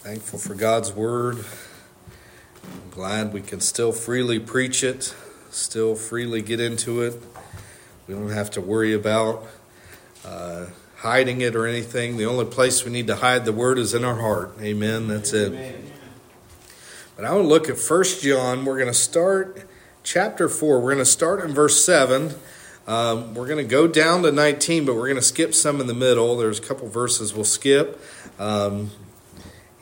Thankful 0.00 0.38
for 0.38 0.54
God's 0.54 0.94
word. 0.94 1.44
I'm 2.64 2.90
glad 2.90 3.34
we 3.34 3.42
can 3.42 3.60
still 3.60 3.92
freely 3.92 4.38
preach 4.38 4.82
it, 4.82 5.14
still 5.50 5.94
freely 5.94 6.40
get 6.40 6.58
into 6.58 7.02
it. 7.02 7.22
We 8.08 8.14
don't 8.14 8.30
have 8.30 8.50
to 8.52 8.62
worry 8.62 8.94
about 8.94 9.46
uh, 10.24 10.68
hiding 10.96 11.42
it 11.42 11.54
or 11.54 11.66
anything. 11.66 12.16
The 12.16 12.24
only 12.24 12.46
place 12.46 12.82
we 12.82 12.90
need 12.90 13.08
to 13.08 13.16
hide 13.16 13.44
the 13.44 13.52
word 13.52 13.78
is 13.78 13.92
in 13.92 14.02
our 14.02 14.14
heart. 14.14 14.54
Amen. 14.62 15.06
That's 15.06 15.34
it. 15.34 15.84
But 17.14 17.26
I 17.26 17.32
want 17.32 17.44
to 17.44 17.48
look 17.48 17.68
at 17.68 17.76
First 17.76 18.22
John. 18.22 18.64
We're 18.64 18.78
going 18.78 18.86
to 18.86 18.94
start 18.94 19.68
chapter 20.02 20.48
4. 20.48 20.80
We're 20.80 20.94
going 20.94 21.04
to 21.04 21.04
start 21.04 21.44
in 21.44 21.52
verse 21.52 21.84
7. 21.84 22.36
Um, 22.86 23.34
we're 23.34 23.46
going 23.46 23.62
to 23.62 23.70
go 23.70 23.86
down 23.86 24.22
to 24.22 24.32
19, 24.32 24.86
but 24.86 24.94
we're 24.94 25.08
going 25.08 25.16
to 25.16 25.22
skip 25.22 25.54
some 25.54 25.78
in 25.78 25.86
the 25.86 25.94
middle. 25.94 26.38
There's 26.38 26.58
a 26.58 26.62
couple 26.62 26.88
verses 26.88 27.34
we'll 27.34 27.44
skip. 27.44 28.02
Um, 28.38 28.92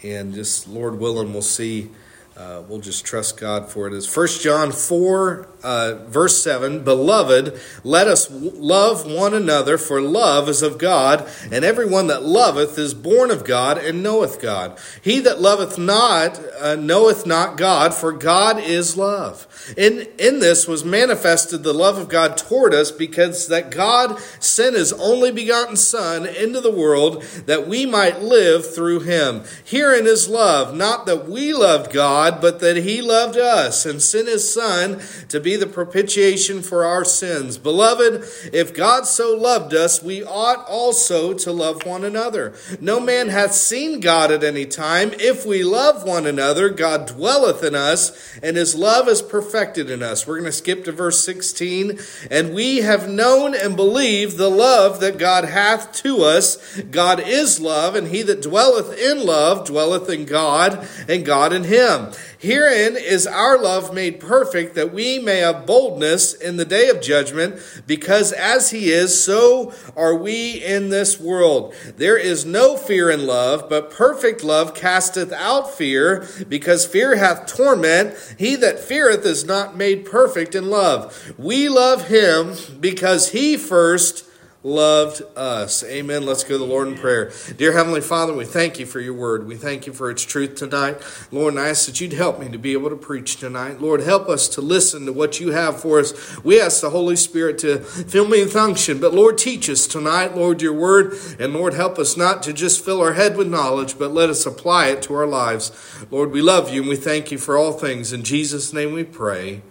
and 0.02 0.34
just 0.34 0.68
Lord 0.68 0.98
willing, 0.98 1.32
we'll 1.32 1.42
see. 1.42 1.90
Uh, 2.38 2.62
we'll 2.68 2.78
just 2.78 3.04
trust 3.04 3.36
God 3.36 3.68
for 3.68 3.88
it. 3.88 3.92
Is 3.92 4.06
First 4.06 4.42
John 4.42 4.70
four 4.70 5.48
uh, 5.64 6.04
verse 6.06 6.40
seven. 6.40 6.84
Beloved, 6.84 7.60
let 7.82 8.06
us 8.06 8.30
love 8.30 9.10
one 9.10 9.34
another, 9.34 9.76
for 9.76 10.00
love 10.00 10.48
is 10.48 10.62
of 10.62 10.78
God, 10.78 11.28
and 11.50 11.64
everyone 11.64 12.06
that 12.06 12.22
loveth 12.22 12.78
is 12.78 12.94
born 12.94 13.32
of 13.32 13.44
God 13.44 13.76
and 13.76 14.04
knoweth 14.04 14.40
God. 14.40 14.78
He 15.02 15.18
that 15.18 15.40
loveth 15.40 15.78
not 15.78 16.40
uh, 16.60 16.76
knoweth 16.76 17.26
not 17.26 17.56
God, 17.56 17.92
for 17.92 18.12
God 18.12 18.60
is 18.60 18.96
love. 18.96 19.74
In 19.76 20.06
in 20.16 20.38
this 20.38 20.68
was 20.68 20.84
manifested 20.84 21.64
the 21.64 21.72
love 21.74 21.98
of 21.98 22.08
God 22.08 22.36
toward 22.36 22.72
us, 22.72 22.92
because 22.92 23.48
that 23.48 23.72
God 23.72 24.20
sent 24.38 24.76
His 24.76 24.92
only 24.92 25.32
begotten 25.32 25.74
Son 25.74 26.24
into 26.24 26.60
the 26.60 26.70
world 26.70 27.22
that 27.46 27.66
we 27.66 27.84
might 27.84 28.22
live 28.22 28.72
through 28.72 29.00
Him. 29.00 29.42
Herein 29.64 30.06
is 30.06 30.28
love, 30.28 30.76
not 30.76 31.04
that 31.06 31.28
we 31.28 31.52
loved 31.52 31.92
God, 31.92 32.27
but 32.30 32.60
that 32.60 32.76
He 32.78 33.02
loved 33.02 33.36
us 33.36 33.84
and 33.86 34.00
sent 34.00 34.28
His 34.28 34.52
Son 34.52 35.00
to 35.28 35.40
be 35.40 35.56
the 35.56 35.66
propitiation 35.66 36.62
for 36.62 36.84
our 36.84 37.04
sins. 37.04 37.58
Beloved, 37.58 38.24
if 38.52 38.74
God 38.74 39.06
so 39.06 39.36
loved 39.36 39.74
us, 39.74 40.02
we 40.02 40.22
ought 40.22 40.64
also 40.66 41.34
to 41.34 41.52
love 41.52 41.84
one 41.84 42.04
another. 42.04 42.54
No 42.80 43.00
man 43.00 43.28
hath 43.28 43.54
seen 43.54 44.00
God 44.00 44.30
at 44.30 44.44
any 44.44 44.66
time. 44.66 45.12
If 45.14 45.46
we 45.46 45.64
love 45.64 46.04
one 46.04 46.26
another, 46.26 46.68
God 46.68 47.06
dwelleth 47.06 47.62
in 47.64 47.74
us, 47.74 48.38
and 48.42 48.56
His 48.56 48.74
love 48.74 49.08
is 49.08 49.22
perfected 49.22 49.90
in 49.90 50.02
us. 50.02 50.26
We're 50.26 50.38
going 50.38 50.44
to 50.44 50.52
skip 50.52 50.84
to 50.84 50.92
verse 50.92 51.24
16. 51.24 51.98
And 52.30 52.54
we 52.54 52.78
have 52.78 53.08
known 53.08 53.54
and 53.54 53.76
believed 53.76 54.36
the 54.36 54.50
love 54.50 55.00
that 55.00 55.18
God 55.18 55.44
hath 55.44 55.92
to 56.02 56.22
us. 56.22 56.80
God 56.82 57.20
is 57.20 57.60
love, 57.60 57.94
and 57.94 58.08
he 58.08 58.22
that 58.22 58.42
dwelleth 58.42 58.96
in 58.98 59.24
love 59.24 59.66
dwelleth 59.66 60.08
in 60.08 60.24
God, 60.24 60.86
and 61.08 61.24
God 61.24 61.52
in 61.52 61.64
him. 61.64 62.12
Herein 62.38 62.96
is 62.96 63.26
our 63.26 63.58
love 63.58 63.92
made 63.92 64.20
perfect, 64.20 64.74
that 64.74 64.92
we 64.92 65.18
may 65.18 65.38
have 65.38 65.66
boldness 65.66 66.34
in 66.34 66.56
the 66.56 66.64
day 66.64 66.88
of 66.88 67.00
judgment, 67.00 67.60
because 67.86 68.32
as 68.32 68.70
he 68.70 68.90
is, 68.90 69.22
so 69.22 69.72
are 69.96 70.14
we 70.14 70.62
in 70.62 70.90
this 70.90 71.18
world. 71.18 71.74
There 71.96 72.16
is 72.18 72.44
no 72.44 72.76
fear 72.76 73.10
in 73.10 73.26
love, 73.26 73.68
but 73.68 73.90
perfect 73.90 74.44
love 74.44 74.74
casteth 74.74 75.32
out 75.32 75.74
fear, 75.74 76.26
because 76.48 76.86
fear 76.86 77.16
hath 77.16 77.46
torment. 77.46 78.14
He 78.38 78.54
that 78.56 78.78
feareth 78.78 79.24
is 79.24 79.44
not 79.44 79.76
made 79.76 80.04
perfect 80.04 80.54
in 80.54 80.70
love. 80.70 81.34
We 81.38 81.68
love 81.68 82.08
him 82.08 82.54
because 82.80 83.30
he 83.30 83.56
first 83.56 84.27
loved 84.64 85.22
us. 85.36 85.84
Amen. 85.84 86.26
Let's 86.26 86.42
go 86.42 86.54
to 86.54 86.58
the 86.58 86.64
Lord 86.64 86.88
in 86.88 86.96
prayer. 86.96 87.30
Dear 87.56 87.72
Heavenly 87.72 88.00
Father, 88.00 88.32
we 88.32 88.44
thank 88.44 88.80
you 88.80 88.86
for 88.86 88.98
your 88.98 89.14
word. 89.14 89.46
We 89.46 89.54
thank 89.54 89.86
you 89.86 89.92
for 89.92 90.10
its 90.10 90.24
truth 90.24 90.56
tonight. 90.56 90.98
Lord, 91.30 91.54
and 91.54 91.62
I 91.62 91.68
ask 91.68 91.86
that 91.86 92.00
you'd 92.00 92.12
help 92.12 92.40
me 92.40 92.48
to 92.48 92.58
be 92.58 92.72
able 92.72 92.90
to 92.90 92.96
preach 92.96 93.36
tonight. 93.36 93.80
Lord, 93.80 94.00
help 94.00 94.28
us 94.28 94.48
to 94.50 94.60
listen 94.60 95.06
to 95.06 95.12
what 95.12 95.38
you 95.38 95.52
have 95.52 95.80
for 95.80 96.00
us. 96.00 96.42
We 96.42 96.60
ask 96.60 96.80
the 96.80 96.90
Holy 96.90 97.14
Spirit 97.14 97.58
to 97.58 97.78
fill 97.78 98.26
me 98.26 98.42
with 98.42 98.56
unction, 98.56 99.00
but 99.00 99.14
Lord, 99.14 99.38
teach 99.38 99.70
us 99.70 99.86
tonight, 99.86 100.36
Lord, 100.36 100.60
your 100.60 100.74
word. 100.74 101.16
And 101.38 101.54
Lord, 101.54 101.74
help 101.74 101.98
us 101.98 102.16
not 102.16 102.42
to 102.42 102.52
just 102.52 102.84
fill 102.84 103.00
our 103.00 103.12
head 103.12 103.36
with 103.36 103.48
knowledge, 103.48 103.96
but 103.96 104.12
let 104.12 104.28
us 104.28 104.44
apply 104.44 104.88
it 104.88 105.02
to 105.02 105.14
our 105.14 105.26
lives. 105.26 105.70
Lord, 106.10 106.32
we 106.32 106.42
love 106.42 106.72
you 106.72 106.80
and 106.80 106.90
we 106.90 106.96
thank 106.96 107.30
you 107.30 107.38
for 107.38 107.56
all 107.56 107.72
things. 107.72 108.12
In 108.12 108.24
Jesus' 108.24 108.72
name 108.72 108.92
we 108.92 109.04
pray 109.04 109.62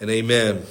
and 0.00 0.08
amen. 0.08 0.64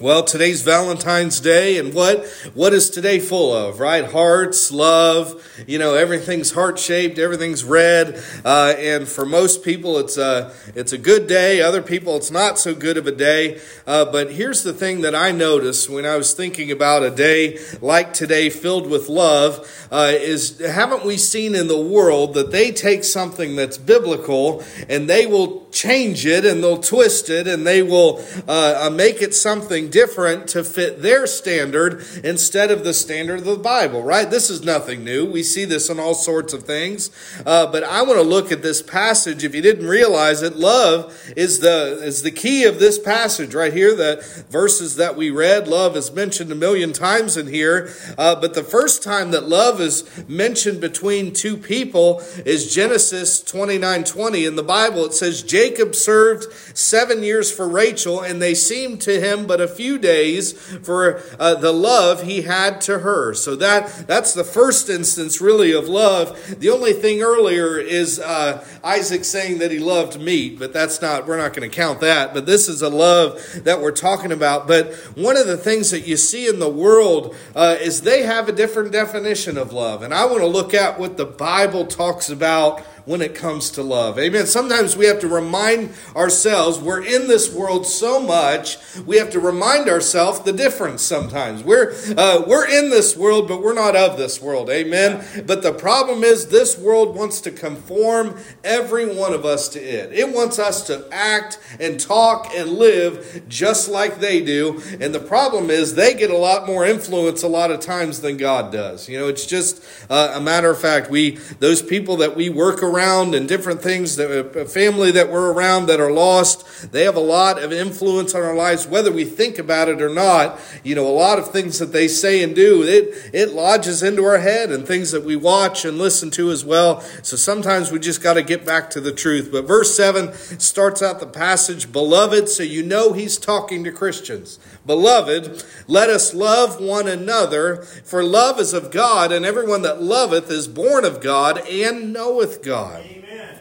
Well, 0.00 0.24
today's 0.24 0.62
Valentine's 0.62 1.40
Day, 1.40 1.76
and 1.76 1.92
what 1.92 2.26
what 2.54 2.72
is 2.72 2.88
today 2.88 3.18
full 3.20 3.52
of? 3.54 3.80
Right, 3.80 4.10
hearts, 4.10 4.72
love. 4.72 5.46
You 5.66 5.78
know, 5.78 5.92
everything's 5.92 6.52
heart 6.52 6.78
shaped, 6.78 7.18
everything's 7.18 7.64
red, 7.64 8.18
uh, 8.42 8.72
and 8.78 9.06
for 9.06 9.26
most 9.26 9.62
people, 9.62 9.98
it's 9.98 10.16
a 10.16 10.54
it's 10.74 10.94
a 10.94 10.98
good 10.98 11.26
day. 11.26 11.60
Other 11.60 11.82
people, 11.82 12.16
it's 12.16 12.30
not 12.30 12.58
so 12.58 12.74
good 12.74 12.96
of 12.96 13.06
a 13.06 13.12
day. 13.12 13.60
Uh, 13.86 14.06
but 14.06 14.32
here's 14.32 14.62
the 14.62 14.72
thing 14.72 15.02
that 15.02 15.14
I 15.14 15.32
noticed 15.32 15.90
when 15.90 16.06
I 16.06 16.16
was 16.16 16.32
thinking 16.32 16.70
about 16.70 17.02
a 17.02 17.10
day 17.10 17.58
like 17.82 18.14
today, 18.14 18.48
filled 18.48 18.88
with 18.88 19.10
love, 19.10 19.86
uh, 19.92 20.12
is 20.14 20.60
haven't 20.60 21.04
we 21.04 21.18
seen 21.18 21.54
in 21.54 21.68
the 21.68 21.78
world 21.78 22.32
that 22.32 22.52
they 22.52 22.72
take 22.72 23.04
something 23.04 23.54
that's 23.54 23.76
biblical 23.76 24.64
and 24.88 25.10
they 25.10 25.26
will 25.26 25.68
change 25.80 26.26
it 26.26 26.44
and 26.44 26.62
they'll 26.62 26.76
twist 26.76 27.30
it 27.30 27.46
and 27.46 27.66
they 27.66 27.82
will 27.82 28.22
uh, 28.46 28.86
uh, 28.86 28.90
make 28.90 29.22
it 29.22 29.34
something 29.34 29.88
different 29.88 30.46
to 30.46 30.62
fit 30.62 31.00
their 31.00 31.26
standard 31.26 32.04
instead 32.22 32.70
of 32.70 32.84
the 32.84 32.92
standard 32.92 33.38
of 33.38 33.44
the 33.46 33.56
Bible, 33.56 34.02
right? 34.02 34.30
This 34.30 34.50
is 34.50 34.62
nothing 34.62 35.04
new. 35.04 35.24
We 35.24 35.42
see 35.42 35.64
this 35.64 35.88
in 35.88 35.98
all 35.98 36.12
sorts 36.12 36.52
of 36.52 36.64
things. 36.64 37.10
Uh, 37.46 37.66
but 37.72 37.82
I 37.82 38.02
want 38.02 38.18
to 38.18 38.22
look 38.22 38.52
at 38.52 38.62
this 38.62 38.82
passage. 38.82 39.42
If 39.42 39.54
you 39.54 39.62
didn't 39.62 39.86
realize 39.86 40.42
it, 40.42 40.56
love 40.56 41.16
is 41.34 41.60
the, 41.60 42.02
is 42.02 42.22
the 42.22 42.30
key 42.30 42.64
of 42.64 42.78
this 42.78 42.98
passage 42.98 43.54
right 43.54 43.72
here. 43.72 43.96
The 43.96 44.44
verses 44.50 44.96
that 44.96 45.16
we 45.16 45.30
read, 45.30 45.66
love 45.66 45.96
is 45.96 46.12
mentioned 46.12 46.52
a 46.52 46.56
million 46.56 46.92
times 46.92 47.38
in 47.38 47.46
here. 47.46 47.90
Uh, 48.18 48.38
but 48.38 48.52
the 48.52 48.64
first 48.64 49.02
time 49.02 49.30
that 49.30 49.48
love 49.48 49.80
is 49.80 50.28
mentioned 50.28 50.82
between 50.82 51.32
two 51.32 51.56
people 51.56 52.20
is 52.44 52.74
Genesis 52.74 53.42
29 53.42 54.04
20. 54.04 54.44
In 54.44 54.56
the 54.56 54.62
Bible, 54.62 55.06
it 55.06 55.14
says, 55.14 55.42
Jacob 55.42 55.69
served 55.92 56.52
seven 56.76 57.22
years 57.22 57.52
for 57.52 57.68
Rachel, 57.68 58.20
and 58.20 58.40
they 58.40 58.54
seemed 58.54 59.00
to 59.02 59.20
him 59.20 59.46
but 59.46 59.60
a 59.60 59.68
few 59.68 59.98
days 59.98 60.52
for 60.52 61.22
uh, 61.38 61.54
the 61.54 61.72
love 61.72 62.22
he 62.22 62.42
had 62.42 62.80
to 62.82 63.00
her. 63.00 63.34
So 63.34 63.56
that 63.56 64.06
that's 64.06 64.34
the 64.34 64.44
first 64.44 64.88
instance, 64.88 65.40
really, 65.40 65.72
of 65.72 65.88
love. 65.88 66.58
The 66.60 66.70
only 66.70 66.92
thing 66.92 67.22
earlier 67.22 67.78
is 67.78 68.18
uh, 68.18 68.64
Isaac 68.84 69.24
saying 69.24 69.58
that 69.58 69.70
he 69.70 69.78
loved 69.78 70.20
meat, 70.20 70.58
but 70.58 70.72
that's 70.72 71.00
not. 71.00 71.26
We're 71.26 71.38
not 71.38 71.52
going 71.52 71.68
to 71.68 71.74
count 71.74 72.00
that. 72.00 72.34
But 72.34 72.46
this 72.46 72.68
is 72.68 72.82
a 72.82 72.88
love 72.88 73.40
that 73.64 73.80
we're 73.80 73.90
talking 73.92 74.32
about. 74.32 74.66
But 74.66 74.94
one 75.14 75.36
of 75.36 75.46
the 75.46 75.56
things 75.56 75.90
that 75.90 76.06
you 76.06 76.16
see 76.16 76.48
in 76.48 76.58
the 76.58 76.68
world 76.68 77.34
uh, 77.54 77.76
is 77.80 78.02
they 78.02 78.22
have 78.22 78.48
a 78.48 78.52
different 78.52 78.92
definition 78.92 79.56
of 79.56 79.72
love, 79.72 80.02
and 80.02 80.14
I 80.14 80.26
want 80.26 80.40
to 80.40 80.46
look 80.46 80.74
at 80.74 80.98
what 80.98 81.16
the 81.16 81.26
Bible 81.26 81.86
talks 81.86 82.30
about 82.30 82.84
when 83.04 83.22
it 83.22 83.34
comes 83.34 83.70
to 83.72 83.82
love. 83.82 84.18
Amen. 84.18 84.46
Sometimes 84.46 84.96
we 84.96 85.06
have 85.06 85.20
to 85.20 85.28
remind 85.28 85.90
ourselves 86.14 86.78
we're 86.78 87.04
in 87.04 87.28
this 87.28 87.52
world 87.52 87.86
so 87.86 88.20
much, 88.20 88.78
we 89.06 89.16
have 89.16 89.30
to 89.30 89.40
remind 89.40 89.88
ourselves 89.88 90.40
the 90.40 90.52
difference 90.52 91.02
sometimes. 91.02 91.62
We're 91.64 91.94
uh, 92.16 92.44
we're 92.46 92.68
in 92.68 92.90
this 92.90 93.16
world, 93.16 93.48
but 93.48 93.62
we're 93.62 93.74
not 93.74 93.96
of 93.96 94.16
this 94.16 94.40
world. 94.40 94.70
Amen. 94.70 95.24
But 95.46 95.62
the 95.62 95.72
problem 95.72 96.22
is 96.24 96.48
this 96.48 96.78
world 96.78 97.14
wants 97.16 97.40
to 97.42 97.50
conform 97.50 98.38
every 98.64 99.06
one 99.14 99.32
of 99.32 99.44
us 99.44 99.68
to 99.70 99.80
it. 99.80 100.12
It 100.12 100.32
wants 100.32 100.58
us 100.58 100.86
to 100.86 101.08
act 101.10 101.58
and 101.78 101.98
talk 101.98 102.50
and 102.54 102.70
live 102.70 103.44
just 103.48 103.88
like 103.88 104.20
they 104.20 104.40
do. 104.42 104.82
And 105.00 105.14
the 105.14 105.20
problem 105.20 105.70
is 105.70 105.94
they 105.94 106.14
get 106.14 106.30
a 106.30 106.36
lot 106.36 106.66
more 106.66 106.84
influence 106.86 107.42
a 107.42 107.48
lot 107.48 107.70
of 107.70 107.80
times 107.80 108.20
than 108.20 108.36
God 108.36 108.72
does. 108.72 109.08
You 109.08 109.18
know, 109.18 109.28
it's 109.28 109.46
just 109.46 109.82
uh, 110.08 110.32
a 110.34 110.40
matter 110.40 110.70
of 110.70 110.80
fact. 110.80 111.10
We 111.10 111.32
those 111.58 111.82
people 111.82 112.18
that 112.18 112.36
we 112.36 112.50
work 112.50 112.82
around 112.82 112.89
and 112.98 113.48
different 113.48 113.82
things 113.82 114.16
that 114.16 114.70
family 114.70 115.10
that 115.10 115.30
we're 115.30 115.52
around 115.52 115.86
that 115.86 116.00
are 116.00 116.10
lost, 116.10 116.92
they 116.92 117.04
have 117.04 117.16
a 117.16 117.20
lot 117.20 117.62
of 117.62 117.72
influence 117.72 118.34
on 118.34 118.42
our 118.42 118.54
lives, 118.54 118.86
whether 118.86 119.12
we 119.12 119.24
think 119.24 119.58
about 119.58 119.88
it 119.88 120.02
or 120.02 120.08
not. 120.08 120.58
You 120.82 120.94
know, 120.94 121.06
a 121.06 121.10
lot 121.10 121.38
of 121.38 121.50
things 121.50 121.78
that 121.78 121.92
they 121.92 122.08
say 122.08 122.42
and 122.42 122.54
do, 122.54 122.82
it 122.82 123.30
it 123.32 123.52
lodges 123.52 124.02
into 124.02 124.24
our 124.24 124.38
head 124.38 124.70
and 124.70 124.86
things 124.86 125.10
that 125.12 125.24
we 125.24 125.36
watch 125.36 125.84
and 125.84 125.98
listen 125.98 126.30
to 126.30 126.50
as 126.50 126.64
well. 126.64 127.00
So 127.22 127.36
sometimes 127.36 127.90
we 127.90 127.98
just 127.98 128.22
got 128.22 128.34
to 128.34 128.42
get 128.42 128.64
back 128.64 128.90
to 128.90 129.00
the 129.00 129.12
truth. 129.12 129.50
But 129.52 129.66
verse 129.66 129.96
7 129.96 130.32
starts 130.58 131.02
out 131.02 131.20
the 131.20 131.26
passage, 131.26 131.92
beloved, 131.92 132.48
so 132.48 132.62
you 132.62 132.82
know 132.82 133.12
he's 133.12 133.38
talking 133.38 133.84
to 133.84 133.92
Christians. 133.92 134.58
Beloved, 134.86 135.64
let 135.86 136.10
us 136.10 136.34
love 136.34 136.80
one 136.80 137.06
another, 137.06 137.82
for 137.82 138.24
love 138.24 138.58
is 138.58 138.72
of 138.72 138.90
God, 138.90 139.30
and 139.32 139.44
everyone 139.44 139.82
that 139.82 140.02
loveth 140.02 140.50
is 140.50 140.66
born 140.68 141.04
of 141.04 141.20
God 141.20 141.58
and 141.68 142.12
knoweth 142.12 142.62
God. 142.62 142.79
Amen. 142.80 143.59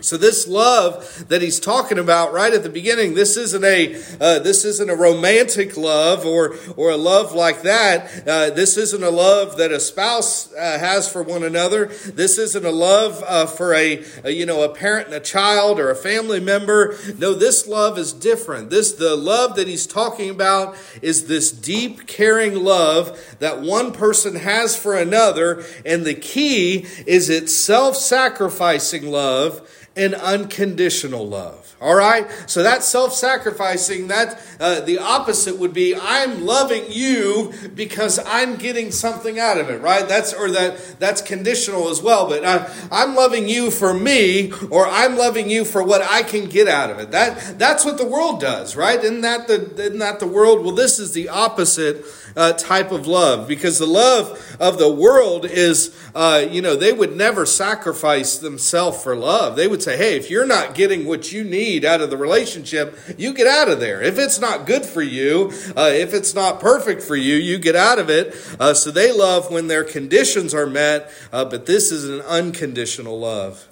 So 0.00 0.16
this 0.16 0.46
love 0.46 1.26
that 1.26 1.42
he's 1.42 1.58
talking 1.58 1.98
about 1.98 2.32
right 2.32 2.54
at 2.54 2.62
the 2.62 2.68
beginning, 2.68 3.14
this 3.14 3.36
isn't 3.36 3.64
a 3.64 3.96
uh, 4.20 4.38
this 4.38 4.64
isn't 4.64 4.88
a 4.88 4.94
romantic 4.94 5.76
love 5.76 6.24
or 6.24 6.54
or 6.76 6.90
a 6.90 6.96
love 6.96 7.32
like 7.32 7.62
that. 7.62 8.24
Uh, 8.24 8.50
this 8.50 8.76
isn't 8.76 9.02
a 9.02 9.10
love 9.10 9.56
that 9.56 9.72
a 9.72 9.80
spouse 9.80 10.54
uh, 10.54 10.78
has 10.78 11.10
for 11.10 11.24
one 11.24 11.42
another. 11.42 11.86
This 11.86 12.38
isn't 12.38 12.64
a 12.64 12.70
love 12.70 13.24
uh, 13.26 13.46
for 13.46 13.74
a, 13.74 14.04
a, 14.22 14.30
you 14.30 14.46
know 14.46 14.62
a 14.62 14.68
parent 14.68 15.06
and 15.06 15.16
a 15.16 15.20
child 15.20 15.80
or 15.80 15.90
a 15.90 15.96
family 15.96 16.38
member. 16.38 16.96
No, 17.18 17.34
this 17.34 17.66
love 17.66 17.98
is 17.98 18.12
different. 18.12 18.70
This 18.70 18.92
the 18.92 19.16
love 19.16 19.56
that 19.56 19.66
he's 19.66 19.84
talking 19.84 20.30
about 20.30 20.76
is 21.02 21.26
this 21.26 21.50
deep, 21.50 22.06
caring 22.06 22.54
love 22.54 23.36
that 23.40 23.62
one 23.62 23.90
person 23.90 24.36
has 24.36 24.76
for 24.76 24.96
another, 24.96 25.64
and 25.84 26.06
the 26.06 26.14
key 26.14 26.86
is 27.04 27.28
its 27.28 27.52
self-sacrificing 27.52 29.10
love 29.10 29.68
and 29.98 30.14
unconditional 30.14 31.26
love. 31.26 31.76
All 31.80 31.94
right? 31.94 32.26
So 32.46 32.62
that 32.62 32.82
self 32.82 33.12
sacrificing, 33.12 34.08
that 34.08 34.40
uh, 34.58 34.80
the 34.80 34.98
opposite 34.98 35.58
would 35.58 35.72
be 35.72 35.94
I'm 35.94 36.44
loving 36.44 36.84
you 36.88 37.52
because 37.74 38.18
I'm 38.18 38.56
getting 38.56 38.90
something 38.90 39.38
out 39.38 39.58
of 39.58 39.70
it, 39.70 39.80
right? 39.80 40.08
That's 40.08 40.32
or 40.32 40.50
that 40.52 40.98
that's 40.98 41.20
conditional 41.20 41.88
as 41.88 42.02
well. 42.02 42.28
But 42.28 42.44
uh, 42.44 42.68
I'm 42.90 43.14
loving 43.14 43.48
you 43.48 43.70
for 43.70 43.92
me, 43.92 44.52
or 44.70 44.86
I'm 44.86 45.16
loving 45.16 45.50
you 45.50 45.64
for 45.64 45.82
what 45.82 46.02
I 46.02 46.22
can 46.22 46.48
get 46.48 46.66
out 46.66 46.90
of 46.90 46.98
it. 46.98 47.10
That 47.10 47.58
that's 47.58 47.84
what 47.84 47.98
the 47.98 48.06
world 48.06 48.40
does, 48.40 48.74
right? 48.74 48.98
Isn't 48.98 49.20
that 49.20 49.46
the 49.46 49.70
isn't 49.80 49.98
that 49.98 50.20
the 50.20 50.26
world? 50.26 50.64
Well, 50.64 50.74
this 50.74 50.98
is 50.98 51.12
the 51.12 51.28
opposite 51.28 52.04
uh, 52.36 52.52
type 52.54 52.92
of 52.92 53.06
love 53.06 53.48
because 53.48 53.78
the 53.78 53.86
love 53.86 54.56
of 54.60 54.78
the 54.78 54.92
world 54.92 55.44
is, 55.44 55.96
uh, 56.14 56.44
you 56.48 56.62
know, 56.62 56.76
they 56.76 56.92
would 56.92 57.16
never 57.16 57.46
sacrifice 57.46 58.38
themselves 58.38 59.02
for 59.02 59.16
love. 59.16 59.56
They 59.56 59.68
would 59.68 59.82
say, 59.82 59.96
hey, 59.96 60.16
if 60.16 60.30
you're 60.30 60.46
not 60.46 60.74
getting 60.74 61.06
what 61.06 61.32
you 61.32 61.44
need 61.44 61.84
out 61.84 62.00
of 62.00 62.10
the 62.10 62.16
relationship, 62.16 62.98
you 63.16 63.32
get 63.34 63.46
out 63.46 63.68
of 63.68 63.80
there. 63.80 64.02
If 64.02 64.18
it's 64.18 64.38
not 64.38 64.66
good 64.66 64.84
for 64.84 65.02
you, 65.02 65.52
uh, 65.76 65.90
if 65.92 66.14
it's 66.14 66.34
not 66.34 66.60
perfect 66.60 67.02
for 67.02 67.16
you, 67.16 67.36
you 67.36 67.58
get 67.58 67.76
out 67.76 67.98
of 67.98 68.10
it. 68.10 68.34
Uh, 68.58 68.74
so 68.74 68.90
they 68.90 69.12
love 69.12 69.50
when 69.50 69.68
their 69.68 69.84
conditions 69.84 70.54
are 70.54 70.66
met, 70.66 71.10
uh, 71.32 71.44
but 71.44 71.66
this 71.66 71.90
is 71.90 72.08
an 72.08 72.20
unconditional 72.22 73.18
love. 73.18 73.66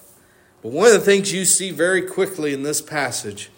But 0.63 0.73
one 0.73 0.87
of 0.87 0.93
the 0.93 1.01
things 1.01 1.33
you 1.33 1.45
see 1.45 1.71
very 1.71 2.03
quickly 2.03 2.53
in 2.53 2.63
this 2.63 2.81
passage 2.81 3.51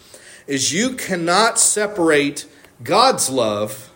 is 0.45 0.73
you 0.73 0.95
cannot 0.95 1.59
separate 1.59 2.45
God's 2.83 3.29
love 3.29 3.88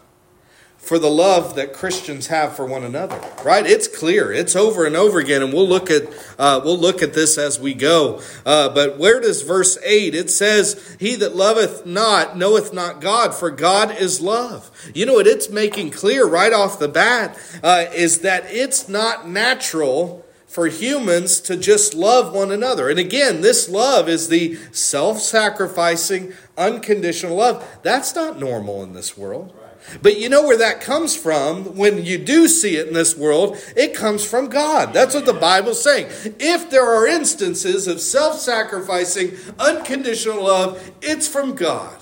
for 0.83 0.99
the 0.99 1.09
love 1.09 1.55
that 1.55 1.71
Christians 1.71 2.27
have 2.27 2.57
for 2.57 2.65
one 2.65 2.83
another. 2.83 3.19
Right? 3.43 3.65
It's 3.65 3.87
clear. 3.87 4.33
It's 4.33 4.53
over 4.53 4.85
and 4.85 4.97
over 4.97 5.17
again, 5.17 5.41
and 5.41 5.53
we'll 5.53 5.67
look 5.67 5.89
at 5.89 6.03
uh, 6.37 6.61
we'll 6.63 6.77
look 6.77 7.01
at 7.01 7.13
this 7.13 7.37
as 7.37 7.57
we 7.59 7.73
go. 7.73 8.21
Uh, 8.45 8.67
but 8.69 8.97
where 8.97 9.21
does 9.21 9.43
verse 9.43 9.77
eight? 9.83 10.13
It 10.13 10.29
says, 10.29 10.97
"He 10.99 11.15
that 11.15 11.35
loveth 11.35 11.85
not 11.85 12.37
knoweth 12.37 12.73
not 12.73 12.99
God, 12.99 13.33
for 13.33 13.49
God 13.49 13.95
is 13.95 14.19
love." 14.19 14.69
You 14.93 15.05
know 15.05 15.13
what 15.13 15.27
it's 15.27 15.49
making 15.49 15.91
clear 15.91 16.27
right 16.27 16.51
off 16.51 16.79
the 16.79 16.89
bat 16.89 17.39
uh, 17.63 17.85
is 17.95 18.19
that 18.19 18.43
it's 18.47 18.89
not 18.89 19.27
natural 19.27 20.25
for 20.47 20.67
humans 20.67 21.39
to 21.41 21.55
just 21.57 21.95
love 21.95 22.35
one 22.35 22.51
another. 22.51 22.89
And 22.89 22.99
again, 22.99 23.39
this 23.39 23.69
love 23.69 24.09
is 24.09 24.27
the 24.27 24.55
self 24.73 25.19
sacrificing, 25.19 26.33
unconditional 26.57 27.37
love. 27.37 27.79
That's 27.83 28.13
not 28.13 28.37
normal 28.37 28.83
in 28.83 28.93
this 28.93 29.17
world. 29.17 29.55
But 30.01 30.19
you 30.19 30.29
know 30.29 30.43
where 30.43 30.57
that 30.57 30.81
comes 30.81 31.15
from 31.15 31.75
when 31.75 32.03
you 32.05 32.17
do 32.17 32.47
see 32.47 32.77
it 32.77 32.87
in 32.87 32.93
this 32.93 33.17
world? 33.17 33.57
It 33.75 33.93
comes 33.93 34.25
from 34.25 34.47
God. 34.47 34.93
That's 34.93 35.13
what 35.13 35.25
the 35.25 35.33
Bible's 35.33 35.83
saying. 35.83 36.07
If 36.39 36.69
there 36.69 36.85
are 36.85 37.05
instances 37.05 37.87
of 37.87 37.99
self 37.99 38.39
sacrificing, 38.39 39.33
unconditional 39.59 40.43
love, 40.43 40.91
it's 41.01 41.27
from 41.27 41.55
God. 41.55 41.97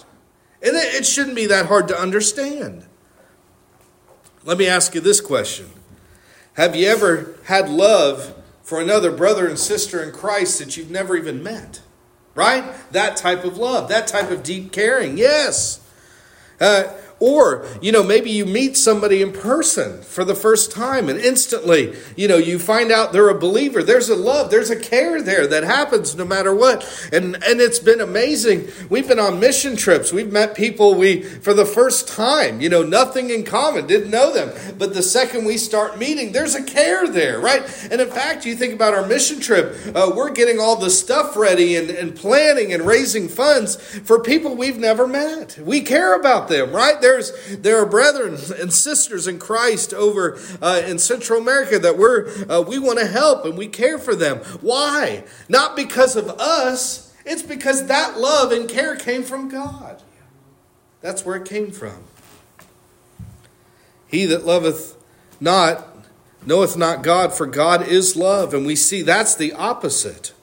And 0.63 0.75
it 0.75 1.06
shouldn't 1.06 1.36
be 1.36 1.48
that 1.48 1.66
hard 1.66 1.88
to 1.88 1.98
understand. 1.98 2.86
Let 4.44 4.57
me 4.57 4.68
ask 4.68 4.95
you 4.95 5.01
this 5.01 5.22
question 5.22 5.69
Have 6.54 6.75
you 6.75 6.88
ever 6.88 7.36
had 7.45 7.69
love 7.69 8.36
for 8.62 8.80
another 8.80 9.12
brother 9.12 9.48
and 9.48 9.57
sister 9.57 10.01
in 10.04 10.12
Christ 10.12 10.60
that 10.60 10.78
you've 10.78 10.92
never 10.92 11.16
even 11.16 11.44
met? 11.44 11.81
Right? 12.33 12.63
That 12.92 13.18
type 13.18 13.44
of 13.44 13.57
love, 13.57 13.89
that 13.89 14.07
type 14.07 14.31
of 14.31 14.44
deep 14.44 14.72
caring. 14.72 15.18
Yes. 15.18 15.80
Uh, 16.62 16.94
or, 17.21 17.65
you 17.81 17.91
know, 17.91 18.03
maybe 18.03 18.31
you 18.31 18.45
meet 18.45 18.75
somebody 18.75 19.21
in 19.21 19.31
person 19.31 20.01
for 20.01 20.25
the 20.25 20.33
first 20.33 20.71
time 20.71 21.07
and 21.07 21.19
instantly, 21.19 21.95
you 22.15 22.27
know, 22.27 22.38
you 22.38 22.57
find 22.57 22.91
out 22.91 23.13
they're 23.13 23.29
a 23.29 23.38
believer. 23.38 23.83
There's 23.83 24.09
a 24.09 24.15
love, 24.15 24.50
there's 24.50 24.71
a 24.71 24.75
care 24.75 25.21
there 25.21 25.45
that 25.45 25.63
happens 25.63 26.15
no 26.15 26.25
matter 26.25 26.53
what. 26.53 26.81
And 27.13 27.35
and 27.44 27.62
it's 27.62 27.77
been 27.77 28.01
amazing. 28.01 28.69
We've 28.89 29.07
been 29.07 29.19
on 29.19 29.39
mission 29.39 29.75
trips. 29.75 30.12
We've 30.12 30.31
met 30.31 30.56
people 30.56 30.95
we 30.95 31.21
for 31.21 31.53
the 31.53 31.65
first 31.65 32.07
time, 32.07 32.59
you 32.59 32.69
know, 32.69 32.81
nothing 32.81 33.29
in 33.29 33.44
common, 33.44 33.85
didn't 33.85 34.09
know 34.09 34.33
them. 34.33 34.51
But 34.79 34.95
the 34.95 35.03
second 35.03 35.45
we 35.45 35.57
start 35.57 36.00
meeting, 36.00 36.31
there's 36.31 36.56
a 36.56 36.63
care 36.63 37.07
there, 37.07 37.39
right? 37.39 37.62
And 37.91 38.01
in 38.01 38.09
fact, 38.09 38.45
you 38.45 38.56
think 38.56 38.73
about 38.73 38.95
our 38.95 39.06
mission 39.06 39.39
trip, 39.39 39.75
uh, 39.95 40.12
we're 40.15 40.31
getting 40.31 40.59
all 40.59 40.75
the 40.75 40.89
stuff 40.89 41.38
ready 41.38 41.75
and, 41.75 41.91
and 41.91 42.15
planning 42.15 42.73
and 42.73 42.83
raising 42.83 43.29
funds 43.29 43.75
for 43.75 44.19
people 44.19 44.56
we've 44.56 44.79
never 44.79 45.06
met. 45.06 45.59
We 45.59 45.81
care 45.81 46.15
about 46.19 46.47
them, 46.47 46.71
right? 46.71 47.00
They're 47.00 47.11
there's 47.12 47.58
there 47.58 47.81
are 47.81 47.86
brethren 47.86 48.38
and 48.60 48.72
sisters 48.72 49.28
in 49.28 49.40
Christ 49.40 49.94
over 49.94 50.40
uh, 50.62 50.81
in 50.86 50.98
Central 51.00 51.42
America 51.42 51.80
that 51.80 51.98
we're 51.98 52.28
uh, 52.50 52.62
we 52.62 52.80
want 52.80 53.00
to 53.00 53.08
help 53.08 53.46
and 53.46 53.58
we 53.58 53.68
care 53.68 54.00
for 54.00 54.16
them. 54.16 54.38
Why? 54.62 55.24
Not 55.50 55.75
because 55.75 56.16
of 56.16 56.30
us. 56.30 57.13
It's 57.25 57.44
because 57.44 57.88
that 57.88 58.18
love 58.18 58.52
and 58.52 58.68
care 58.68 58.96
came 58.96 59.24
from 59.24 59.50
God. 59.50 60.02
That's 61.02 61.25
where 61.25 61.36
it 61.36 61.46
came 61.46 61.72
from. 61.72 62.04
He 64.07 64.25
that 64.25 64.46
loveth 64.46 64.98
not 65.40 65.88
knoweth 66.46 66.75
not 66.75 67.04
God, 67.04 67.34
for 67.34 67.46
God 67.46 67.88
is 67.88 68.16
love. 68.16 68.54
And 68.54 68.66
we 68.66 68.75
see 68.75 69.02
that's 69.02 69.36
the 69.36 69.54
opposite. 69.54 70.34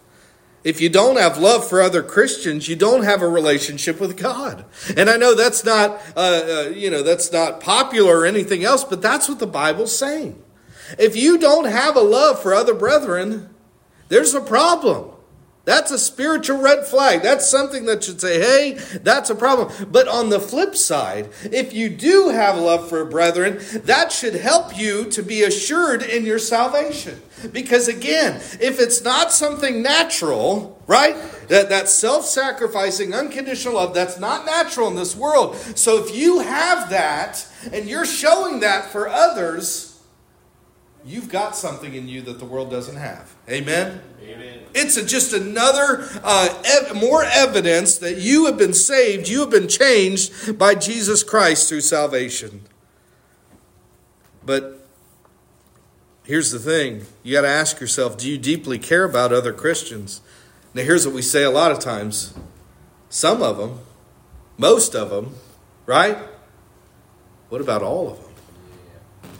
If 0.68 0.82
you 0.82 0.90
don't 0.90 1.16
have 1.16 1.38
love 1.38 1.66
for 1.66 1.80
other 1.80 2.02
Christians, 2.02 2.68
you 2.68 2.76
don't 2.76 3.02
have 3.02 3.22
a 3.22 3.28
relationship 3.28 3.98
with 3.98 4.18
God. 4.18 4.66
And 4.98 5.08
I 5.08 5.16
know 5.16 5.34
that's 5.34 5.64
not, 5.64 5.98
uh, 6.14 6.20
uh, 6.20 6.72
you 6.74 6.90
know, 6.90 7.02
that's 7.02 7.32
not 7.32 7.62
popular 7.62 8.18
or 8.18 8.26
anything 8.26 8.64
else, 8.64 8.84
but 8.84 9.00
that's 9.00 9.30
what 9.30 9.38
the 9.38 9.46
Bible's 9.46 9.96
saying. 9.96 10.42
If 10.98 11.16
you 11.16 11.38
don't 11.38 11.64
have 11.64 11.96
a 11.96 12.02
love 12.02 12.42
for 12.42 12.52
other 12.52 12.74
brethren, 12.74 13.48
there's 14.10 14.34
a 14.34 14.42
problem. 14.42 15.12
That's 15.68 15.90
a 15.90 15.98
spiritual 15.98 16.62
red 16.62 16.86
flag. 16.86 17.20
That's 17.20 17.46
something 17.46 17.84
that 17.84 18.02
should 18.02 18.22
say, 18.22 18.40
hey, 18.40 18.98
that's 19.00 19.28
a 19.28 19.34
problem. 19.34 19.70
But 19.90 20.08
on 20.08 20.30
the 20.30 20.40
flip 20.40 20.74
side, 20.74 21.28
if 21.44 21.74
you 21.74 21.90
do 21.90 22.30
have 22.30 22.56
love 22.56 22.88
for 22.88 23.04
brethren, 23.04 23.58
that 23.84 24.10
should 24.10 24.32
help 24.32 24.78
you 24.78 25.10
to 25.10 25.22
be 25.22 25.42
assured 25.42 26.02
in 26.02 26.24
your 26.24 26.38
salvation. 26.38 27.20
Because 27.52 27.86
again, 27.86 28.36
if 28.62 28.80
it's 28.80 29.04
not 29.04 29.30
something 29.30 29.82
natural, 29.82 30.82
right? 30.86 31.14
That, 31.48 31.68
that 31.68 31.90
self 31.90 32.24
sacrificing, 32.24 33.12
unconditional 33.12 33.74
love, 33.74 33.92
that's 33.92 34.18
not 34.18 34.46
natural 34.46 34.88
in 34.88 34.96
this 34.96 35.14
world. 35.14 35.54
So 35.76 36.02
if 36.02 36.16
you 36.16 36.40
have 36.40 36.88
that 36.88 37.46
and 37.74 37.86
you're 37.86 38.06
showing 38.06 38.60
that 38.60 38.86
for 38.86 39.06
others, 39.06 39.87
you've 41.04 41.28
got 41.28 41.56
something 41.56 41.94
in 41.94 42.08
you 42.08 42.22
that 42.22 42.38
the 42.38 42.44
world 42.44 42.70
doesn't 42.70 42.96
have. 42.96 43.34
Amen? 43.48 44.00
Amen. 44.22 44.60
It's 44.74 44.96
a, 44.96 45.04
just 45.04 45.32
another, 45.32 46.08
uh, 46.22 46.62
ev- 46.64 46.96
more 46.96 47.24
evidence 47.24 47.96
that 47.98 48.18
you 48.18 48.46
have 48.46 48.58
been 48.58 48.74
saved, 48.74 49.28
you 49.28 49.40
have 49.40 49.50
been 49.50 49.68
changed 49.68 50.58
by 50.58 50.74
Jesus 50.74 51.22
Christ 51.22 51.68
through 51.68 51.80
salvation. 51.80 52.62
But 54.44 54.86
here's 56.24 56.50
the 56.50 56.58
thing 56.58 57.06
you 57.22 57.34
got 57.34 57.42
to 57.42 57.48
ask 57.48 57.80
yourself 57.80 58.16
do 58.16 58.30
you 58.30 58.38
deeply 58.38 58.78
care 58.78 59.04
about 59.04 59.32
other 59.32 59.52
Christians? 59.52 60.20
Now, 60.74 60.82
here's 60.82 61.06
what 61.06 61.14
we 61.14 61.22
say 61.22 61.42
a 61.42 61.50
lot 61.50 61.72
of 61.72 61.78
times 61.78 62.34
some 63.08 63.42
of 63.42 63.56
them, 63.56 63.80
most 64.58 64.94
of 64.94 65.10
them, 65.10 65.34
right? 65.86 66.18
What 67.48 67.60
about 67.60 67.82
all 67.82 68.10
of 68.10 68.20
them? 68.20 68.32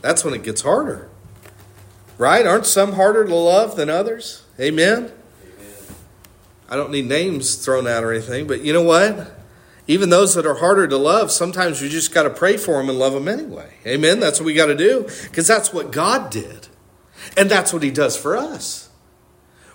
That's 0.01 0.25
when 0.25 0.33
it 0.33 0.43
gets 0.43 0.63
harder. 0.63 1.08
Right? 2.19 2.45
Aren't 2.47 2.67
some 2.67 2.95
harder 2.95 3.25
to 3.25 3.35
love 3.35 3.77
than 3.77 3.89
others? 3.89 4.43
Amen? 4.59 5.05
Amen? 5.05 5.13
I 6.69 6.77
don't 6.77 6.91
need 6.91 7.07
names 7.07 7.55
thrown 7.55 7.87
out 7.87 8.05
or 8.05 8.13
anything, 8.13 8.47
but 8.47 8.63
you 8.63 8.73
know 8.73 8.83
what? 8.83 9.35
Even 9.87 10.11
those 10.11 10.35
that 10.35 10.45
are 10.45 10.57
harder 10.57 10.87
to 10.87 10.97
love, 10.99 11.31
sometimes 11.31 11.81
we 11.81 11.89
just 11.89 12.13
got 12.13 12.25
to 12.25 12.31
pray 12.31 12.59
for 12.59 12.75
them 12.75 12.91
and 12.91 12.99
love 12.99 13.15
them 13.15 13.29
anyway. 13.29 13.73
Amen? 13.87 14.21
That's 14.21 14.39
what 14.39 14.47
we 14.47 14.55
got 14.55 14.67
to 14.67 14.77
do 14.77 15.09
because 15.23 15.47
that's 15.47 15.73
what 15.73 15.93
God 15.93 16.31
did. 16.31 16.69
And 17.37 17.51
that's 17.51 17.73
what 17.73 17.83
He 17.83 17.91
does 17.91 18.17
for 18.17 18.37
us. 18.37 18.91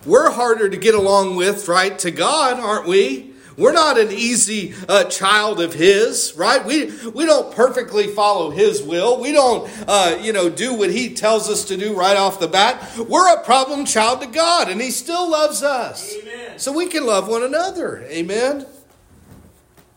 We're 0.06 0.32
harder 0.32 0.70
to 0.70 0.78
get 0.78 0.96
along 0.96 1.38
with, 1.38 1.68
right, 1.68 1.98
to 2.00 2.12
God, 2.12 2.60
aren't 2.60 2.88
we? 2.88 3.33
We're 3.57 3.74
not 3.74 4.00
an 4.00 4.12
easy 4.12 4.74
uh, 4.89 5.05
child 5.05 5.62
of 5.62 5.74
His, 5.74 6.33
right? 6.36 6.63
We, 6.65 6.91
we 7.10 7.25
don't 7.25 7.53
perfectly 7.55 8.07
follow 8.07 8.50
His 8.50 8.81
will. 8.81 9.19
We 9.19 9.31
don't, 9.31 9.69
uh, 9.88 10.17
you 10.22 10.33
know, 10.33 10.50
do 10.50 10.74
what 10.74 10.89
He 10.89 11.13
tells 11.13 11.50
us 11.50 11.65
to 11.65 11.77
do 11.77 11.95
right 11.95 12.17
off 12.17 12.39
the 12.39 12.48
bat. 12.48 12.98
We're 12.98 13.33
a 13.36 13.43
problem 13.43 13.86
child 13.86 14.22
to 14.22 14.27
God, 14.27 14.69
and 14.69 14.81
He 14.81 14.91
still 14.91 15.29
loves 15.29 15.63
us. 15.63 16.15
Amen. 16.15 16.60
So 16.60 16.72
we 16.72 16.88
can 16.88 17.05
love 17.05 17.27
one 17.27 17.43
another. 17.43 18.03
Amen. 18.03 18.65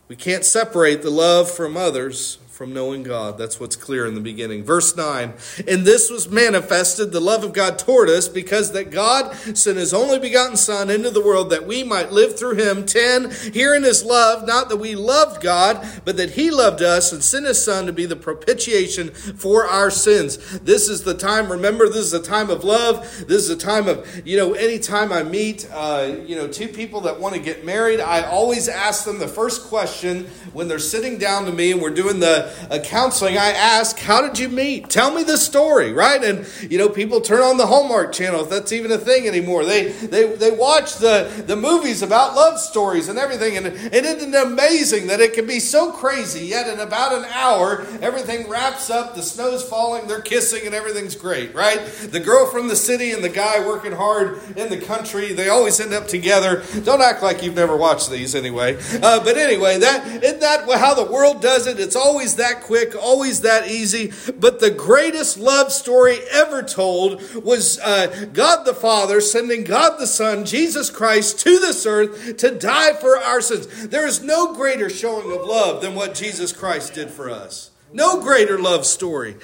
We 0.07 0.15
can't 0.15 0.45
separate 0.45 1.01
the 1.01 1.09
love 1.09 1.51
from 1.51 1.75
others 1.75 2.37
from 2.57 2.73
knowing 2.73 3.03
God. 3.03 3.37
That's 3.37 3.59
what's 3.59 3.75
clear 3.75 4.07
in 4.07 4.15
the 4.15 4.19
beginning. 4.19 4.63
Verse 4.63 4.97
9, 4.97 5.31
and 5.67 5.85
this 5.85 6.09
was 6.09 6.27
manifested, 6.27 7.11
the 7.11 7.19
love 7.19 7.43
of 7.43 7.53
God 7.53 7.77
toward 7.77 8.09
us, 8.09 8.27
because 8.27 8.71
that 8.71 8.89
God 8.89 9.35
sent 9.35 9.77
his 9.77 9.93
only 9.93 10.17
begotten 10.17 10.57
Son 10.57 10.89
into 10.89 11.11
the 11.11 11.21
world 11.21 11.51
that 11.51 11.67
we 11.67 11.83
might 11.83 12.11
live 12.11 12.35
through 12.35 12.55
him. 12.55 12.83
10, 12.83 13.29
herein 13.53 13.83
is 13.83 14.03
love, 14.03 14.47
not 14.47 14.69
that 14.69 14.77
we 14.77 14.95
loved 14.95 15.39
God, 15.39 15.87
but 16.03 16.17
that 16.17 16.31
he 16.31 16.49
loved 16.49 16.81
us 16.81 17.13
and 17.13 17.23
sent 17.23 17.45
his 17.45 17.63
Son 17.63 17.85
to 17.85 17.93
be 17.93 18.07
the 18.07 18.15
propitiation 18.15 19.11
for 19.11 19.67
our 19.67 19.91
sins. 19.91 20.59
This 20.61 20.89
is 20.89 21.03
the 21.03 21.13
time, 21.13 21.51
remember, 21.51 21.87
this 21.87 21.97
is 21.97 22.13
a 22.13 22.23
time 22.23 22.49
of 22.49 22.63
love. 22.63 23.03
This 23.27 23.43
is 23.43 23.51
a 23.51 23.55
time 23.55 23.87
of, 23.87 24.25
you 24.25 24.35
know, 24.35 24.53
anytime 24.53 25.11
I 25.11 25.21
meet, 25.21 25.69
uh, 25.71 26.11
you 26.25 26.35
know, 26.35 26.47
two 26.47 26.69
people 26.69 27.01
that 27.01 27.19
want 27.19 27.35
to 27.35 27.39
get 27.39 27.63
married, 27.63 27.99
I 27.99 28.23
always 28.23 28.67
ask 28.67 29.05
them 29.05 29.19
the 29.19 29.27
first 29.27 29.67
question 29.67 30.25
when 30.53 30.67
they're 30.67 30.79
sitting 30.79 31.19
down 31.19 31.45
to 31.45 31.51
me 31.51 31.71
and 31.71 31.79
we're 31.79 31.91
doing 31.91 32.19
the 32.19 32.46
uh, 32.69 32.79
counseling, 32.79 33.37
I 33.37 33.49
ask, 33.49 33.97
How 33.99 34.21
did 34.21 34.39
you 34.39 34.49
meet? 34.49 34.89
Tell 34.89 35.13
me 35.13 35.23
the 35.23 35.37
story, 35.37 35.91
right? 35.91 36.23
And, 36.23 36.47
you 36.69 36.77
know, 36.77 36.89
people 36.89 37.21
turn 37.21 37.41
on 37.41 37.57
the 37.57 37.67
Hallmark 37.67 38.13
channel, 38.13 38.41
if 38.41 38.49
that's 38.49 38.71
even 38.71 38.91
a 38.91 38.97
thing 38.97 39.27
anymore. 39.27 39.65
They, 39.65 39.89
they, 39.89 40.35
they 40.35 40.51
watch 40.51 40.97
the, 40.97 41.43
the 41.45 41.55
movies 41.55 42.01
about 42.01 42.35
love 42.35 42.59
stories 42.59 43.09
and 43.09 43.19
everything. 43.19 43.57
And, 43.57 43.67
and 43.67 43.93
isn't 43.93 44.33
it 44.33 44.47
amazing 44.47 45.07
that 45.07 45.19
it 45.19 45.33
can 45.33 45.45
be 45.45 45.59
so 45.59 45.91
crazy, 45.91 46.45
yet 46.45 46.67
in 46.67 46.79
about 46.79 47.13
an 47.13 47.25
hour, 47.25 47.85
everything 48.01 48.47
wraps 48.47 48.89
up, 48.89 49.15
the 49.15 49.23
snow's 49.23 49.67
falling, 49.67 50.07
they're 50.07 50.21
kissing, 50.21 50.65
and 50.65 50.73
everything's 50.73 51.15
great, 51.15 51.53
right? 51.53 51.79
The 52.11 52.19
girl 52.19 52.45
from 52.47 52.67
the 52.67 52.75
city 52.75 53.11
and 53.11 53.23
the 53.23 53.29
guy 53.29 53.65
working 53.65 53.91
hard 53.91 54.39
in 54.55 54.69
the 54.69 54.79
country, 54.79 55.33
they 55.33 55.49
always 55.49 55.79
end 55.79 55.93
up 55.93 56.07
together. 56.07 56.63
Don't 56.83 57.01
act 57.01 57.21
like 57.21 57.43
you've 57.43 57.55
never 57.55 57.75
watched 57.75 58.09
these 58.09 58.35
anyway. 58.35 58.77
Uh, 59.01 59.23
but 59.23 59.37
anyway, 59.37 59.77
that 59.79 60.23
isn't 60.23 60.39
that 60.39 60.67
how 60.77 60.93
the 60.93 61.11
world 61.11 61.41
does 61.41 61.67
it? 61.67 61.79
It's 61.79 61.95
always 61.95 62.35
that 62.37 62.61
quick, 62.61 62.95
always 62.95 63.41
that 63.41 63.67
easy. 63.67 64.11
But 64.39 64.59
the 64.59 64.71
greatest 64.71 65.37
love 65.37 65.71
story 65.71 66.17
ever 66.31 66.63
told 66.63 67.21
was 67.43 67.79
uh, 67.79 68.27
God 68.33 68.63
the 68.63 68.73
Father 68.73 69.21
sending 69.21 69.63
God 69.63 69.99
the 69.99 70.07
Son, 70.07 70.45
Jesus 70.45 70.89
Christ, 70.89 71.39
to 71.41 71.59
this 71.59 71.85
earth 71.85 72.37
to 72.37 72.51
die 72.51 72.93
for 72.93 73.17
our 73.17 73.41
sins. 73.41 73.87
There 73.87 74.07
is 74.07 74.23
no 74.23 74.53
greater 74.53 74.89
showing 74.89 75.31
of 75.31 75.45
love 75.45 75.81
than 75.81 75.95
what 75.95 76.15
Jesus 76.15 76.51
Christ 76.51 76.93
did 76.93 77.09
for 77.09 77.29
us. 77.29 77.71
No 77.93 78.21
greater 78.21 78.59
love 78.59 78.85
story. 78.85 79.35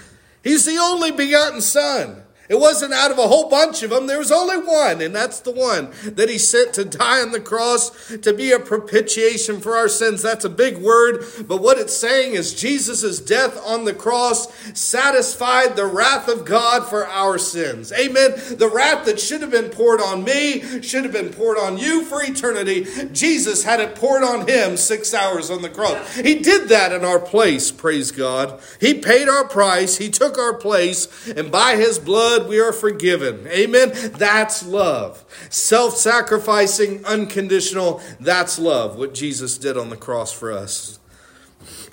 He's 0.43 0.65
the 0.65 0.77
only 0.77 1.11
begotten 1.11 1.61
Son. 1.61 2.23
It 2.49 2.59
wasn't 2.59 2.93
out 2.93 3.09
of 3.09 3.17
a 3.17 3.27
whole 3.27 3.49
bunch 3.49 3.83
of 3.83 3.91
them. 3.91 4.07
There 4.07 4.19
was 4.19 4.31
only 4.31 4.57
one, 4.57 5.01
and 5.01 5.15
that's 5.15 5.39
the 5.39 5.51
one 5.51 5.91
that 6.03 6.29
he 6.29 6.37
sent 6.37 6.73
to 6.73 6.83
die 6.83 7.21
on 7.21 7.31
the 7.31 7.39
cross 7.39 8.09
to 8.17 8.33
be 8.33 8.51
a 8.51 8.59
propitiation 8.59 9.61
for 9.61 9.77
our 9.77 9.87
sins. 9.87 10.21
That's 10.21 10.43
a 10.43 10.49
big 10.49 10.77
word, 10.77 11.23
but 11.47 11.61
what 11.61 11.77
it's 11.77 11.95
saying 11.95 12.33
is 12.33 12.53
Jesus' 12.53 13.19
death 13.19 13.57
on 13.65 13.85
the 13.85 13.93
cross 13.93 14.53
satisfied 14.77 15.77
the 15.77 15.85
wrath 15.85 16.27
of 16.27 16.43
God 16.43 16.87
for 16.89 17.07
our 17.07 17.37
sins. 17.37 17.93
Amen. 17.93 18.33
The 18.57 18.69
wrath 18.71 19.05
that 19.05 19.21
should 19.21 19.41
have 19.41 19.51
been 19.51 19.69
poured 19.69 20.01
on 20.01 20.25
me, 20.25 20.81
should 20.81 21.05
have 21.05 21.13
been 21.13 21.31
poured 21.31 21.57
on 21.57 21.77
you 21.77 22.03
for 22.03 22.21
eternity. 22.21 22.85
Jesus 23.13 23.63
had 23.63 23.79
it 23.79 23.95
poured 23.95 24.23
on 24.23 24.47
him 24.47 24.75
six 24.75 25.13
hours 25.13 25.49
on 25.49 25.61
the 25.61 25.69
cross. 25.69 26.15
He 26.15 26.35
did 26.35 26.67
that 26.69 26.91
in 26.91 27.05
our 27.05 27.19
place, 27.19 27.71
praise 27.71 28.11
God. 28.11 28.59
He 28.81 28.95
paid 28.95 29.29
our 29.29 29.47
price, 29.47 29.97
he 29.97 30.09
took 30.09 30.37
our 30.37 30.53
place, 30.53 31.07
and 31.29 31.49
by 31.49 31.77
his 31.77 31.99
blood, 31.99 32.32
blood 32.37 32.49
we 32.49 32.59
are 32.59 32.73
forgiven. 32.73 33.47
Amen. 33.47 33.91
That's 34.17 34.65
love. 34.65 35.23
Self 35.49 35.95
sacrificing, 35.97 37.05
unconditional. 37.05 38.01
That's 38.19 38.59
love. 38.59 38.97
What 38.97 39.13
Jesus 39.13 39.57
did 39.57 39.77
on 39.77 39.89
the 39.89 39.97
cross 39.97 40.31
for 40.31 40.51
us. 40.51 40.99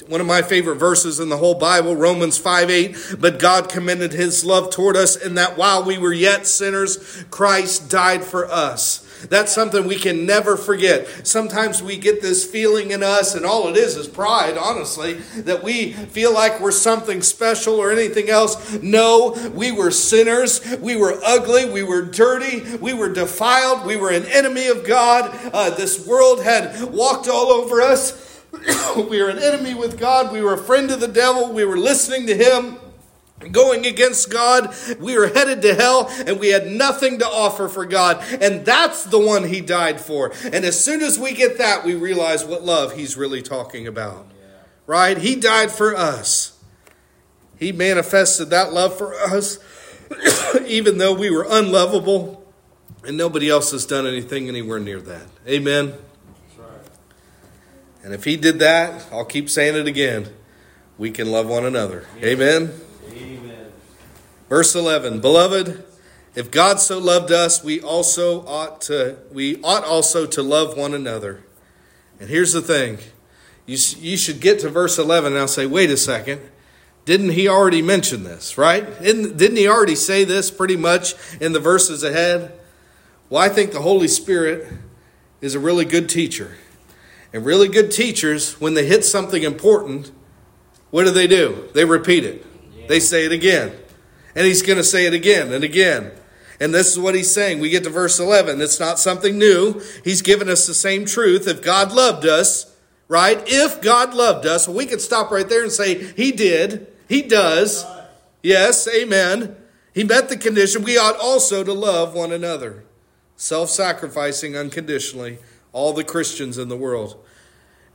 One 0.08 0.20
of 0.20 0.26
my 0.26 0.42
favorite 0.42 0.76
verses 0.76 1.20
in 1.20 1.28
the 1.28 1.36
whole 1.36 1.54
Bible, 1.54 1.94
Romans 1.94 2.38
5 2.38 2.70
8. 2.70 3.16
But 3.18 3.38
God 3.38 3.68
commended 3.68 4.12
his 4.12 4.44
love 4.44 4.70
toward 4.70 4.96
us 4.96 5.16
in 5.16 5.34
that 5.34 5.56
while 5.56 5.84
we 5.84 5.98
were 5.98 6.12
yet 6.12 6.46
sinners, 6.46 7.24
Christ 7.30 7.90
died 7.90 8.24
for 8.24 8.50
us. 8.50 9.06
That's 9.28 9.52
something 9.52 9.86
we 9.86 9.96
can 9.96 10.26
never 10.26 10.56
forget. 10.56 11.26
Sometimes 11.26 11.82
we 11.82 11.96
get 11.96 12.22
this 12.22 12.44
feeling 12.44 12.90
in 12.90 13.02
us, 13.02 13.34
and 13.34 13.44
all 13.44 13.68
it 13.68 13.76
is 13.76 13.96
is 13.96 14.08
pride, 14.08 14.56
honestly, 14.56 15.14
that 15.42 15.62
we 15.62 15.92
feel 15.92 16.32
like 16.32 16.60
we're 16.60 16.70
something 16.70 17.22
special 17.22 17.74
or 17.74 17.90
anything 17.90 18.30
else. 18.30 18.80
No, 18.82 19.36
we 19.54 19.72
were 19.72 19.90
sinners. 19.90 20.60
We 20.80 20.96
were 20.96 21.20
ugly. 21.24 21.68
We 21.68 21.82
were 21.82 22.02
dirty. 22.02 22.76
We 22.76 22.94
were 22.94 23.12
defiled. 23.12 23.86
We 23.86 23.96
were 23.96 24.10
an 24.10 24.24
enemy 24.26 24.68
of 24.68 24.86
God. 24.86 25.38
Uh, 25.52 25.70
this 25.70 26.06
world 26.06 26.42
had 26.42 26.84
walked 26.84 27.28
all 27.28 27.48
over 27.48 27.80
us. 27.80 28.42
we 28.96 29.22
were 29.22 29.28
an 29.28 29.38
enemy 29.38 29.74
with 29.74 29.98
God. 29.98 30.32
We 30.32 30.40
were 30.40 30.54
a 30.54 30.58
friend 30.58 30.90
of 30.90 31.00
the 31.00 31.08
devil. 31.08 31.52
We 31.52 31.64
were 31.64 31.78
listening 31.78 32.26
to 32.26 32.36
him 32.36 32.78
going 33.50 33.86
against 33.86 34.30
God. 34.30 34.74
We 34.98 35.16
were 35.16 35.28
headed 35.28 35.62
to 35.62 35.74
hell 35.74 36.08
and 36.26 36.38
we 36.38 36.48
had 36.48 36.66
nothing 36.66 37.18
to 37.20 37.26
offer 37.26 37.68
for 37.68 37.86
God. 37.86 38.22
And 38.40 38.64
that's 38.64 39.04
the 39.04 39.18
one 39.18 39.44
He 39.44 39.60
died 39.60 40.00
for. 40.00 40.32
And 40.44 40.64
as 40.64 40.82
soon 40.82 41.00
as 41.00 41.18
we 41.18 41.32
get 41.32 41.58
that, 41.58 41.84
we 41.84 41.94
realize 41.94 42.44
what 42.44 42.62
love 42.62 42.94
He's 42.94 43.16
really 43.16 43.42
talking 43.42 43.86
about. 43.86 44.26
Right? 44.86 45.16
He 45.16 45.36
died 45.36 45.70
for 45.70 45.96
us. 45.96 46.58
He 47.58 47.72
manifested 47.72 48.50
that 48.50 48.72
love 48.72 48.96
for 48.96 49.14
us, 49.14 49.58
even 50.66 50.98
though 50.98 51.14
we 51.14 51.30
were 51.30 51.46
unlovable. 51.48 52.38
And 53.04 53.16
nobody 53.16 53.48
else 53.48 53.70
has 53.72 53.86
done 53.86 54.06
anything 54.06 54.48
anywhere 54.48 54.80
near 54.80 55.00
that. 55.00 55.26
Amen. 55.46 55.94
And 58.02 58.14
if 58.14 58.24
he 58.24 58.36
did 58.36 58.58
that, 58.60 59.06
I'll 59.12 59.24
keep 59.24 59.50
saying 59.50 59.76
it 59.76 59.86
again. 59.86 60.28
We 60.96 61.10
can 61.10 61.30
love 61.30 61.46
one 61.46 61.64
another. 61.64 62.06
Amen. 62.22 62.72
Verse 64.50 64.74
11, 64.74 65.20
Beloved, 65.20 65.84
if 66.34 66.50
God 66.50 66.80
so 66.80 66.98
loved 66.98 67.30
us, 67.30 67.62
we 67.62 67.80
also 67.80 68.44
ought 68.46 68.80
to 68.82 69.16
we 69.32 69.62
ought 69.62 69.84
also 69.84 70.26
to 70.26 70.42
love 70.42 70.76
one 70.76 70.92
another. 70.92 71.44
And 72.18 72.28
here's 72.28 72.52
the 72.52 72.60
thing. 72.60 72.98
You, 73.64 73.78
you 73.98 74.16
should 74.16 74.40
get 74.40 74.58
to 74.60 74.68
verse 74.68 74.98
11 74.98 75.32
and 75.32 75.40
I'll 75.40 75.46
say, 75.46 75.66
wait 75.66 75.90
a 75.90 75.96
second. 75.96 76.40
Didn't 77.04 77.30
he 77.30 77.46
already 77.46 77.80
mention 77.80 78.24
this, 78.24 78.58
right? 78.58 79.00
Didn't, 79.00 79.36
didn't 79.36 79.56
he 79.56 79.68
already 79.68 79.94
say 79.94 80.24
this 80.24 80.50
pretty 80.50 80.76
much 80.76 81.14
in 81.40 81.52
the 81.52 81.60
verses 81.60 82.02
ahead? 82.02 82.52
Well, 83.28 83.40
I 83.40 83.48
think 83.48 83.70
the 83.70 83.80
Holy 83.80 84.08
Spirit 84.08 84.66
is 85.40 85.54
a 85.54 85.60
really 85.60 85.84
good 85.84 86.08
teacher. 86.08 86.56
And 87.32 87.44
really 87.44 87.68
good 87.68 87.92
teachers, 87.92 88.60
when 88.60 88.74
they 88.74 88.86
hit 88.86 89.04
something 89.04 89.44
important, 89.44 90.10
what 90.90 91.04
do 91.04 91.12
they 91.12 91.28
do? 91.28 91.68
They 91.72 91.84
repeat 91.84 92.24
it. 92.24 92.88
They 92.88 92.98
say 92.98 93.24
it 93.24 93.32
again. 93.32 93.72
And 94.40 94.46
he's 94.46 94.62
going 94.62 94.78
to 94.78 94.84
say 94.84 95.04
it 95.04 95.12
again 95.12 95.52
and 95.52 95.62
again. 95.62 96.12
And 96.60 96.72
this 96.72 96.90
is 96.90 96.98
what 96.98 97.14
he's 97.14 97.30
saying. 97.30 97.60
We 97.60 97.68
get 97.68 97.84
to 97.84 97.90
verse 97.90 98.18
11. 98.18 98.62
It's 98.62 98.80
not 98.80 98.98
something 98.98 99.36
new. 99.36 99.82
He's 100.02 100.22
given 100.22 100.48
us 100.48 100.66
the 100.66 100.72
same 100.72 101.04
truth. 101.04 101.46
If 101.46 101.60
God 101.60 101.92
loved 101.92 102.24
us, 102.24 102.74
right? 103.06 103.38
If 103.46 103.82
God 103.82 104.14
loved 104.14 104.46
us, 104.46 104.66
we 104.66 104.86
could 104.86 105.02
stop 105.02 105.30
right 105.30 105.46
there 105.46 105.62
and 105.62 105.70
say, 105.70 106.02
He 106.14 106.32
did. 106.32 106.86
He 107.06 107.20
does. 107.20 107.84
Yes, 108.42 108.88
amen. 108.88 109.56
He 109.92 110.04
met 110.04 110.30
the 110.30 110.38
condition. 110.38 110.84
We 110.84 110.96
ought 110.96 111.20
also 111.20 111.62
to 111.62 111.74
love 111.74 112.14
one 112.14 112.32
another, 112.32 112.84
self 113.36 113.68
sacrificing 113.68 114.56
unconditionally, 114.56 115.36
all 115.74 115.92
the 115.92 116.02
Christians 116.02 116.56
in 116.56 116.70
the 116.70 116.78
world. 116.78 117.22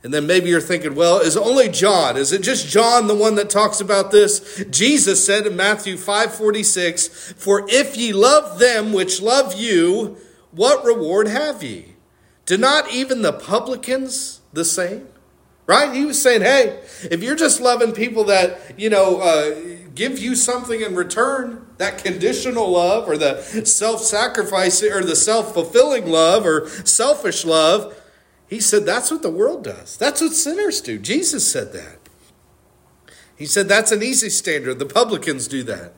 And 0.06 0.14
then 0.14 0.28
maybe 0.28 0.50
you're 0.50 0.60
thinking, 0.60 0.94
well, 0.94 1.18
is 1.18 1.36
only 1.36 1.68
John? 1.68 2.16
Is 2.16 2.32
it 2.32 2.40
just 2.40 2.68
John 2.68 3.08
the 3.08 3.14
one 3.16 3.34
that 3.34 3.50
talks 3.50 3.80
about 3.80 4.12
this? 4.12 4.64
Jesus 4.70 5.26
said 5.26 5.48
in 5.48 5.56
Matthew 5.56 5.96
5:46, 5.96 7.08
"For 7.36 7.66
if 7.68 7.96
ye 7.96 8.12
love 8.12 8.60
them 8.60 8.92
which 8.92 9.20
love 9.20 9.54
you, 9.54 10.16
what 10.52 10.84
reward 10.84 11.26
have 11.26 11.64
ye? 11.64 11.96
Do 12.44 12.56
not 12.56 12.92
even 12.92 13.22
the 13.22 13.32
publicans 13.32 14.38
the 14.52 14.64
same?" 14.64 15.08
Right? 15.66 15.92
He 15.92 16.04
was 16.04 16.22
saying, 16.22 16.42
"Hey, 16.42 16.78
if 17.10 17.20
you're 17.20 17.34
just 17.34 17.60
loving 17.60 17.90
people 17.90 18.22
that, 18.26 18.60
you 18.76 18.88
know, 18.88 19.18
uh, 19.18 19.56
give 19.96 20.20
you 20.20 20.36
something 20.36 20.82
in 20.82 20.94
return, 20.94 21.66
that 21.78 21.98
conditional 21.98 22.70
love 22.70 23.08
or 23.08 23.18
the 23.18 23.42
self-sacrificing 23.42 24.92
or 24.92 25.02
the 25.02 25.16
self-fulfilling 25.16 26.08
love 26.08 26.46
or 26.46 26.68
selfish 26.84 27.44
love, 27.44 27.92
he 28.48 28.60
said 28.60 28.84
that's 28.84 29.10
what 29.10 29.22
the 29.22 29.30
world 29.30 29.64
does. 29.64 29.96
That's 29.96 30.20
what 30.20 30.32
sinners 30.32 30.80
do. 30.80 30.98
Jesus 30.98 31.50
said 31.50 31.72
that. 31.72 31.98
He 33.36 33.46
said 33.46 33.68
that's 33.68 33.92
an 33.92 34.02
easy 34.02 34.30
standard. 34.30 34.78
The 34.78 34.86
publicans 34.86 35.48
do 35.48 35.62
that. 35.64 35.94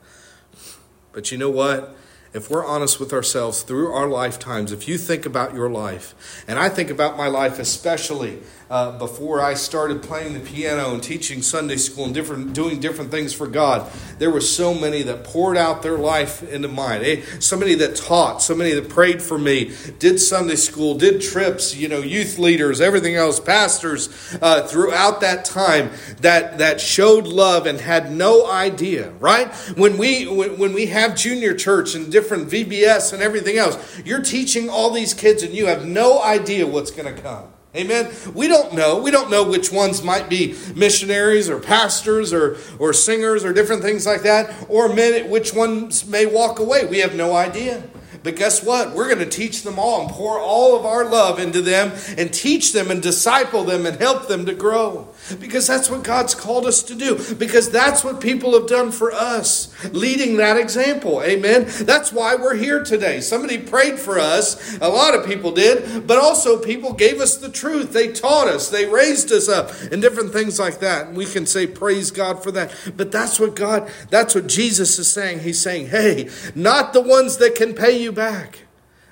But 1.12 1.30
you 1.30 1.38
know 1.38 1.50
what? 1.50 1.96
if 2.32 2.50
we're 2.50 2.64
honest 2.64 3.00
with 3.00 3.12
ourselves 3.12 3.62
through 3.62 3.92
our 3.92 4.06
lifetimes, 4.06 4.72
if 4.72 4.86
you 4.86 4.98
think 4.98 5.24
about 5.24 5.54
your 5.54 5.70
life, 5.70 6.44
and 6.46 6.58
I 6.58 6.68
think 6.68 6.90
about 6.90 7.16
my 7.16 7.26
life 7.26 7.58
especially 7.58 8.40
uh, 8.70 8.98
before 8.98 9.40
I 9.40 9.54
started 9.54 10.02
playing 10.02 10.34
the 10.34 10.40
piano 10.40 10.92
and 10.92 11.02
teaching 11.02 11.40
Sunday 11.42 11.76
school 11.76 12.04
and 12.04 12.14
different, 12.14 12.52
doing 12.52 12.80
different 12.80 13.10
things 13.10 13.32
for 13.32 13.46
God, 13.46 13.90
there 14.18 14.30
were 14.30 14.40
so 14.40 14.74
many 14.74 15.02
that 15.02 15.24
poured 15.24 15.56
out 15.56 15.82
their 15.82 15.96
life 15.96 16.42
into 16.42 16.68
mine. 16.68 17.02
Hey, 17.02 17.22
so 17.40 17.56
many 17.56 17.74
that 17.76 17.96
taught, 17.96 18.42
so 18.42 18.54
many 18.54 18.72
that 18.72 18.88
prayed 18.88 19.22
for 19.22 19.38
me, 19.38 19.72
did 19.98 20.18
Sunday 20.18 20.56
school, 20.56 20.96
did 20.96 21.22
trips, 21.22 21.74
you 21.74 21.88
know, 21.88 22.00
youth 22.00 22.38
leaders, 22.38 22.80
everything 22.80 23.16
else, 23.16 23.40
pastors 23.40 24.36
uh, 24.42 24.66
throughout 24.66 25.20
that 25.22 25.44
time 25.44 25.90
that 26.20 26.58
that 26.58 26.80
showed 26.80 27.26
love 27.26 27.66
and 27.66 27.80
had 27.80 28.12
no 28.12 28.50
idea. 28.50 29.10
Right 29.12 29.52
when 29.76 29.96
we 29.96 30.26
when, 30.26 30.58
when 30.58 30.74
we 30.74 30.86
have 30.86 31.16
junior 31.16 31.54
church 31.54 31.94
and 31.94 32.12
different 32.12 32.48
VBS 32.48 33.12
and 33.12 33.22
everything 33.22 33.56
else, 33.56 33.78
you're 34.04 34.22
teaching 34.22 34.68
all 34.68 34.90
these 34.90 35.14
kids 35.14 35.42
and 35.42 35.54
you 35.54 35.66
have 35.66 35.86
no 35.86 36.22
idea 36.22 36.66
what's 36.66 36.90
going 36.90 37.14
to 37.14 37.20
come. 37.20 37.52
Amen. 37.76 38.10
We 38.34 38.48
don't 38.48 38.72
know. 38.72 38.98
We 38.98 39.10
don't 39.10 39.30
know 39.30 39.48
which 39.48 39.70
ones 39.70 40.02
might 40.02 40.28
be 40.30 40.56
missionaries 40.74 41.50
or 41.50 41.60
pastors 41.60 42.32
or, 42.32 42.56
or 42.78 42.94
singers 42.94 43.44
or 43.44 43.52
different 43.52 43.82
things 43.82 44.06
like 44.06 44.22
that, 44.22 44.66
or 44.70 44.88
men, 44.88 45.28
which 45.28 45.52
ones 45.52 46.06
may 46.06 46.24
walk 46.24 46.58
away. 46.58 46.86
We 46.86 47.00
have 47.00 47.14
no 47.14 47.36
idea. 47.36 47.82
But 48.22 48.36
guess 48.36 48.64
what? 48.64 48.94
We're 48.94 49.08
going 49.14 49.18
to 49.18 49.30
teach 49.30 49.62
them 49.62 49.78
all 49.78 50.02
and 50.02 50.10
pour 50.10 50.38
all 50.40 50.78
of 50.78 50.84
our 50.84 51.04
love 51.04 51.38
into 51.38 51.60
them 51.60 51.92
and 52.16 52.32
teach 52.32 52.72
them 52.72 52.90
and 52.90 53.02
disciple 53.02 53.64
them 53.64 53.86
and 53.86 53.96
help 53.98 54.28
them 54.28 54.46
to 54.46 54.54
grow. 54.54 55.08
Because 55.36 55.66
that's 55.66 55.90
what 55.90 56.04
God's 56.04 56.34
called 56.34 56.66
us 56.66 56.82
to 56.84 56.94
do. 56.94 57.34
Because 57.34 57.70
that's 57.70 58.04
what 58.04 58.20
people 58.20 58.58
have 58.58 58.68
done 58.68 58.90
for 58.90 59.12
us, 59.12 59.72
leading 59.92 60.36
that 60.38 60.56
example. 60.56 61.22
Amen. 61.22 61.66
That's 61.80 62.12
why 62.12 62.34
we're 62.34 62.56
here 62.56 62.82
today. 62.82 63.20
Somebody 63.20 63.58
prayed 63.58 63.98
for 63.98 64.18
us. 64.18 64.78
A 64.78 64.88
lot 64.88 65.14
of 65.14 65.26
people 65.26 65.52
did. 65.52 66.06
But 66.06 66.18
also, 66.18 66.58
people 66.58 66.92
gave 66.92 67.20
us 67.20 67.36
the 67.36 67.50
truth. 67.50 67.92
They 67.92 68.12
taught 68.12 68.48
us. 68.48 68.68
They 68.68 68.86
raised 68.86 69.30
us 69.32 69.48
up 69.48 69.70
and 69.90 70.00
different 70.00 70.32
things 70.32 70.58
like 70.58 70.80
that. 70.80 71.08
And 71.08 71.16
we 71.16 71.26
can 71.26 71.46
say, 71.46 71.66
Praise 71.66 72.10
God 72.10 72.42
for 72.42 72.50
that. 72.52 72.74
But 72.96 73.12
that's 73.12 73.38
what 73.38 73.54
God, 73.54 73.90
that's 74.10 74.34
what 74.34 74.46
Jesus 74.46 74.98
is 74.98 75.10
saying. 75.10 75.40
He's 75.40 75.60
saying, 75.60 75.88
Hey, 75.88 76.28
not 76.54 76.92
the 76.92 77.00
ones 77.00 77.38
that 77.38 77.54
can 77.54 77.74
pay 77.74 78.00
you 78.00 78.12
back. 78.12 78.60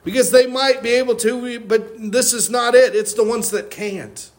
Because 0.06 0.30
they 0.30 0.46
might 0.46 0.84
be 0.84 0.90
able 0.90 1.16
to, 1.16 1.58
but 1.58 1.94
this 1.98 2.32
is 2.32 2.48
not 2.48 2.76
it. 2.76 2.94
It's 2.94 3.14
the 3.14 3.24
ones 3.24 3.50
that 3.50 3.70
can't. 3.70 4.30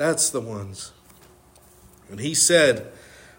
That's 0.00 0.30
the 0.30 0.40
ones. 0.40 0.92
And 2.08 2.20
he 2.20 2.32
said, 2.32 2.90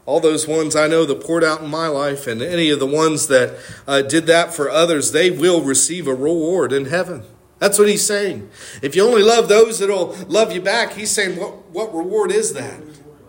all 0.05 0.19
those 0.19 0.47
ones 0.47 0.75
I 0.75 0.85
know 0.85 1.05
that 1.05 1.23
poured 1.23 1.43
out 1.43 1.63
in 1.63 1.71
my 1.71 1.87
life, 1.87 2.27
and 2.27 2.39
any 2.39 2.69
of 2.69 2.79
the 2.79 2.85
ones 2.85 3.25
that 3.29 3.57
uh, 3.87 4.03
did 4.03 4.27
that 4.27 4.53
for 4.53 4.69
others, 4.69 5.11
they 5.11 5.31
will 5.31 5.63
receive 5.63 6.05
a 6.05 6.13
reward 6.13 6.71
in 6.71 6.85
heaven. 6.85 7.23
That's 7.57 7.79
what 7.79 7.87
he's 7.89 8.05
saying. 8.05 8.47
If 8.83 8.95
you 8.95 9.03
only 9.03 9.23
love 9.23 9.49
those 9.49 9.79
that'll 9.79 10.15
love 10.27 10.53
you 10.53 10.61
back, 10.61 10.93
he's 10.93 11.09
saying, 11.09 11.39
what, 11.39 11.67
what 11.71 11.95
reward 11.95 12.31
is 12.31 12.53
that? 12.53 12.79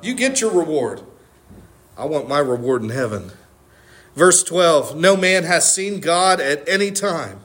You 0.02 0.12
get 0.12 0.42
your 0.42 0.52
reward. 0.52 1.00
I 1.96 2.04
want 2.04 2.28
my 2.28 2.38
reward 2.38 2.82
in 2.82 2.90
heaven. 2.90 3.32
Verse 4.14 4.42
12 4.42 4.94
No 4.94 5.16
man 5.16 5.44
has 5.44 5.74
seen 5.74 6.00
God 6.00 6.38
at 6.38 6.68
any 6.68 6.90
time. 6.90 7.41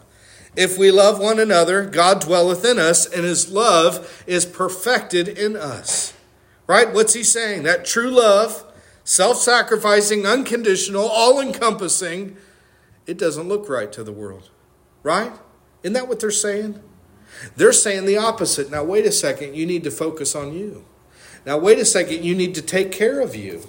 If 0.57 0.75
we 0.75 0.89
love 0.89 1.19
one 1.19 1.39
another, 1.39 1.85
God 1.85 2.19
dwelleth 2.19 2.65
in 2.65 2.79
us, 2.79 3.05
and 3.05 3.23
his 3.23 3.51
love 3.51 4.23
is 4.25 4.43
perfected 4.43 5.27
in 5.27 5.55
us. 5.55 6.13
Right? 6.65 6.91
What's 6.91 7.13
he 7.13 7.23
saying? 7.23 7.61
That 7.63 7.85
true 7.85 8.09
love, 8.09 8.65
self 9.03 9.37
sacrificing, 9.37 10.25
unconditional, 10.25 11.07
all 11.07 11.39
encompassing, 11.39 12.37
it 13.05 13.19
doesn't 13.19 13.47
look 13.47 13.69
right 13.69 13.91
to 13.91 14.03
the 14.03 14.11
world. 14.11 14.49
Right? 15.03 15.31
Isn't 15.83 15.93
that 15.93 16.07
what 16.07 16.19
they're 16.19 16.31
saying? 16.31 16.81
They're 17.55 17.71
saying 17.71 18.05
the 18.05 18.17
opposite. 18.17 18.71
Now, 18.71 18.83
wait 18.83 19.05
a 19.05 19.11
second, 19.11 19.55
you 19.55 19.67
need 19.67 19.83
to 19.83 19.91
focus 19.91 20.35
on 20.35 20.53
you. 20.53 20.85
Now, 21.45 21.59
wait 21.59 21.77
a 21.77 21.85
second, 21.85 22.23
you 22.23 22.33
need 22.33 22.55
to 22.55 22.63
take 22.63 22.91
care 22.91 23.19
of 23.19 23.35
you. 23.35 23.63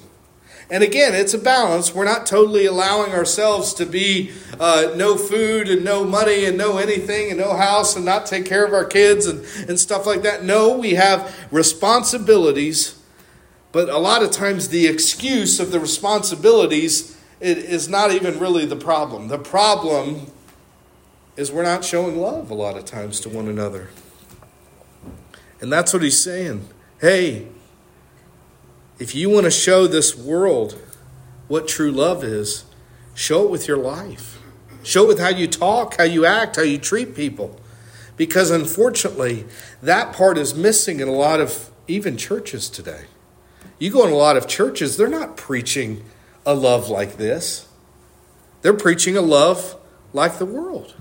And 0.71 0.83
again, 0.85 1.15
it's 1.15 1.33
a 1.33 1.39
balance. 1.39 1.95
We're 1.95 2.05
not 2.05 2.27
totally 2.27 2.67
allowing 2.67 3.13
ourselves 3.13 3.73
to 3.75 3.87
be 3.87 4.33
uh, 4.61 4.93
no 4.97 5.17
food 5.17 5.69
and 5.69 5.83
no 5.83 6.05
money 6.05 6.45
and 6.45 6.59
no 6.59 6.77
anything 6.77 7.31
and 7.31 7.39
no 7.39 7.57
house 7.57 7.97
and 7.97 8.05
not 8.05 8.27
take 8.27 8.45
care 8.45 8.67
of 8.67 8.75
our 8.75 8.85
kids 8.85 9.27
and, 9.27 9.45
and 9.69 9.81
stuff 9.81 10.05
like 10.05 10.23
that. 10.23 10.45
No, 10.45 10.77
we 10.77 10.95
have 10.95 11.35
responsibilities, 11.51 13.01
but 13.73 13.89
a 13.89 13.99
lot 13.99 14.23
of 14.23 14.31
times 14.31 14.69
the 14.69 14.87
excuse 14.87 15.59
of 15.59 15.73
the 15.73 15.81
responsibilities 15.81 17.17
it 17.41 17.59
is 17.59 17.89
not 17.89 18.11
even 18.11 18.39
really 18.39 18.67
the 18.67 18.77
problem. 18.77 19.29
The 19.29 19.39
problem 19.39 20.31
is 21.37 21.53
we're 21.53 21.63
not 21.63 21.85
showing 21.85 22.19
love 22.19 22.51
a 22.51 22.55
lot 22.55 22.77
of 22.77 22.85
times 22.85 23.21
to 23.21 23.29
one 23.29 23.49
another. 23.49 23.89
And 25.61 25.73
that's 25.73 25.93
what 25.93 26.03
he's 26.03 26.19
saying. 26.19 26.69
Hey, 27.01 27.47
if 28.99 29.15
you 29.15 29.31
want 29.31 29.45
to 29.45 29.51
show 29.51 29.87
this 29.87 30.17
world 30.17 30.77
what 31.47 31.69
true 31.69 31.93
love 31.93 32.25
is, 32.25 32.65
show 33.15 33.45
it 33.45 33.51
with 33.51 33.69
your 33.69 33.77
life. 33.77 34.41
Show 34.83 35.05
it 35.05 35.09
with 35.09 35.21
how 35.21 35.29
you 35.29 35.47
talk, 35.47 35.97
how 35.97 36.05
you 36.05 36.27
act, 36.27 36.57
how 36.57 36.63
you 36.63 36.79
treat 36.79 37.15
people. 37.15 37.61
Because 38.17 38.51
unfortunately, 38.51 39.45
that 39.83 40.13
part 40.15 40.37
is 40.37 40.55
missing 40.55 41.01
in 41.01 41.09
a 41.09 41.13
lot 41.13 41.41
of 41.41 41.71
even 41.87 42.17
churches 42.17 42.69
today. 42.69 43.05
You 43.79 43.91
go 43.91 44.05
in 44.05 44.13
a 44.13 44.17
lot 44.17 44.37
of 44.37 44.49
churches, 44.49 44.97
they're 44.97 45.09
not 45.09 45.37
preaching 45.37 46.05
a 46.45 46.55
love 46.55 46.89
like 46.89 47.17
this. 47.17 47.69
They're 48.63 48.75
preaching 48.75 49.17
a 49.17 49.21
love 49.21 49.77
like 50.13 50.39
the 50.39 50.47
world. 50.47 50.97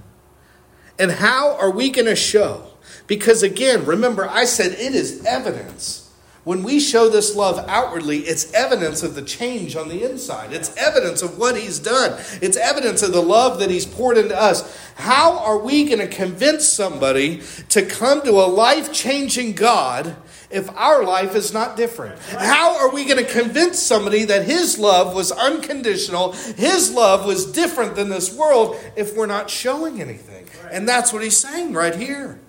And 1.00 1.12
how 1.12 1.58
are 1.58 1.72
we 1.72 1.90
going 1.90 2.06
to 2.06 2.16
show? 2.16 2.68
Because 3.08 3.42
again, 3.42 3.86
remember, 3.86 4.28
I 4.28 4.46
said 4.46 4.74
it 4.74 4.94
is 4.94 5.26
evidence 5.26 6.07
when 6.48 6.64
we 6.64 6.80
show 6.80 7.10
this 7.10 7.36
love 7.36 7.66
outwardly, 7.68 8.20
it's 8.20 8.54
evidence 8.54 9.04
of 9.04 9.16
the 9.16 9.22
change 9.22 9.76
on 9.76 9.90
the 9.90 10.10
inside. 10.10 10.54
It's 10.54 10.74
evidence 10.78 11.22
of 11.22 11.38
what 11.38 11.58
He's 11.58 11.78
done. 11.78 12.18
It's 12.42 12.56
evidence 12.56 13.04
of 13.04 13.12
the 13.12 13.22
love 13.22 13.60
that 13.60 13.70
He's 13.70 13.86
poured 13.86 14.18
into 14.18 14.34
us. 14.34 14.64
How 14.96 15.40
are 15.40 15.58
we 15.58 15.84
going 15.84 16.00
to 16.00 16.08
convince 16.08 16.66
somebody 16.66 17.42
to 17.68 17.86
come 17.86 18.22
to 18.22 18.32
a 18.32 18.48
life 18.48 18.94
changing 18.94 19.56
God 19.56 20.16
if 20.50 20.70
our 20.70 21.04
life 21.04 21.36
is 21.36 21.52
not 21.52 21.76
different? 21.76 22.18
How 22.18 22.80
are 22.80 22.94
we 22.94 23.04
going 23.04 23.22
to 23.22 23.30
convince 23.30 23.80
somebody 23.80 24.24
that 24.24 24.46
His 24.46 24.80
love 24.80 25.14
was 25.14 25.34
unconditional, 25.34 26.32
His 26.32 26.94
love 26.94 27.26
was 27.26 27.52
different 27.52 27.98
than 27.98 28.08
this 28.08 28.34
world, 28.34 28.78
if 28.96 29.18
we're 29.18 29.26
not 29.26 29.50
showing 29.50 30.00
anything? 30.00 30.48
And 30.72 30.88
that's 30.88 31.12
what 31.12 31.24
He's 31.24 31.36
saying 31.36 31.74
right 31.74 31.94
here. 31.94 32.40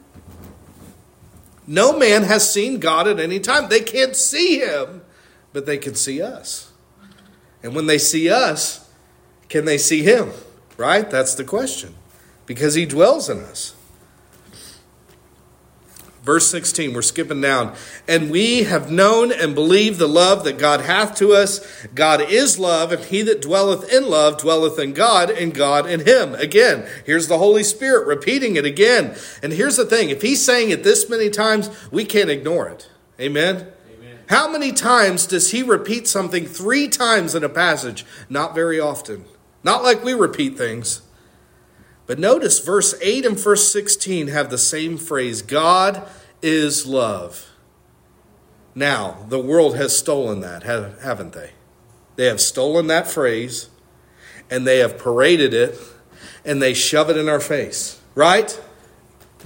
No 1.70 1.98
man 1.98 2.22
has 2.22 2.50
seen 2.50 2.81
God 2.81 3.07
at 3.07 3.20
any 3.20 3.38
time. 3.38 3.68
They 3.68 3.81
can't 3.81 4.16
see 4.16 4.59
him, 4.59 5.02
but 5.52 5.66
they 5.66 5.76
can 5.76 5.94
see 5.94 6.22
us. 6.22 6.72
And 7.62 7.74
when 7.74 7.87
they 7.87 7.98
see 7.98 8.31
us, 8.31 8.90
can 9.50 9.66
they 9.66 9.76
see 9.76 10.02
him? 10.02 10.33
Right? 10.78 11.09
That's 11.11 11.35
the 11.35 11.44
question. 11.44 11.94
Because 12.46 12.72
he 12.72 12.87
dwells 12.87 13.28
in 13.28 13.40
us. 13.40 13.74
Verse 16.28 16.50
16, 16.50 16.92
we're 16.92 17.00
skipping 17.00 17.40
down. 17.40 17.74
And 18.06 18.30
we 18.30 18.64
have 18.64 18.90
known 18.90 19.32
and 19.32 19.54
believed 19.54 19.98
the 19.98 20.06
love 20.06 20.44
that 20.44 20.58
God 20.58 20.82
hath 20.82 21.16
to 21.16 21.32
us. 21.32 21.86
God 21.94 22.20
is 22.20 22.58
love, 22.58 22.92
and 22.92 23.02
he 23.02 23.22
that 23.22 23.40
dwelleth 23.40 23.90
in 23.90 24.10
love 24.10 24.36
dwelleth 24.36 24.78
in 24.78 24.92
God, 24.92 25.30
and 25.30 25.54
God 25.54 25.88
in 25.88 26.00
him. 26.00 26.34
Again, 26.34 26.86
here's 27.06 27.28
the 27.28 27.38
Holy 27.38 27.62
Spirit 27.62 28.06
repeating 28.06 28.56
it 28.56 28.66
again. 28.66 29.16
And 29.42 29.54
here's 29.54 29.78
the 29.78 29.86
thing 29.86 30.10
if 30.10 30.20
he's 30.20 30.44
saying 30.44 30.68
it 30.68 30.84
this 30.84 31.08
many 31.08 31.30
times, 31.30 31.70
we 31.90 32.04
can't 32.04 32.28
ignore 32.28 32.68
it. 32.68 32.90
Amen? 33.18 33.66
Amen. 33.90 34.18
How 34.28 34.52
many 34.52 34.72
times 34.72 35.24
does 35.24 35.52
he 35.52 35.62
repeat 35.62 36.06
something 36.06 36.44
three 36.44 36.88
times 36.88 37.34
in 37.34 37.42
a 37.42 37.48
passage? 37.48 38.04
Not 38.28 38.54
very 38.54 38.78
often. 38.78 39.24
Not 39.64 39.82
like 39.82 40.04
we 40.04 40.12
repeat 40.12 40.58
things. 40.58 41.00
But 42.06 42.18
notice 42.18 42.58
verse 42.58 42.94
8 43.00 43.24
and 43.24 43.40
verse 43.40 43.72
16 43.72 44.28
have 44.28 44.50
the 44.50 44.58
same 44.58 44.98
phrase 44.98 45.40
God 45.40 46.06
is 46.42 46.87
love. 46.87 47.46
Now, 48.74 49.27
the 49.29 49.40
world 49.40 49.77
has 49.77 49.96
stolen 49.96 50.40
that, 50.40 50.62
haven't 50.62 51.33
they? 51.33 51.51
They 52.16 52.27
have 52.27 52.40
stolen 52.40 52.87
that 52.88 53.09
phrase 53.09 53.70
and 54.51 54.66
they 54.66 54.79
have 54.79 54.98
paraded 54.98 55.53
it 55.53 55.79
and 56.44 56.62
they 56.62 56.74
shove 56.74 57.11
it 57.11 57.16
in 57.16 57.29
our 57.29 57.40
face, 57.40 58.01
right? 58.14 58.61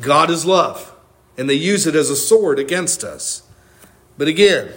God 0.00 0.31
is 0.31 0.44
love. 0.44 0.94
And 1.38 1.48
they 1.48 1.55
use 1.55 1.87
it 1.87 1.94
as 1.94 2.11
a 2.11 2.16
sword 2.16 2.59
against 2.59 3.02
us. 3.02 3.42
But 4.18 4.28
again, 4.28 4.70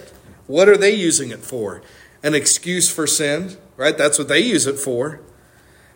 what 0.47 0.69
are 0.69 0.77
they 0.77 0.93
using 0.93 1.31
it 1.31 1.41
for? 1.41 1.81
An 2.23 2.33
excuse 2.33 2.89
for 2.89 3.05
sin, 3.05 3.57
right? 3.75 3.97
That's 3.97 4.17
what 4.17 4.29
they 4.29 4.39
use 4.39 4.65
it 4.65 4.79
for. 4.79 5.19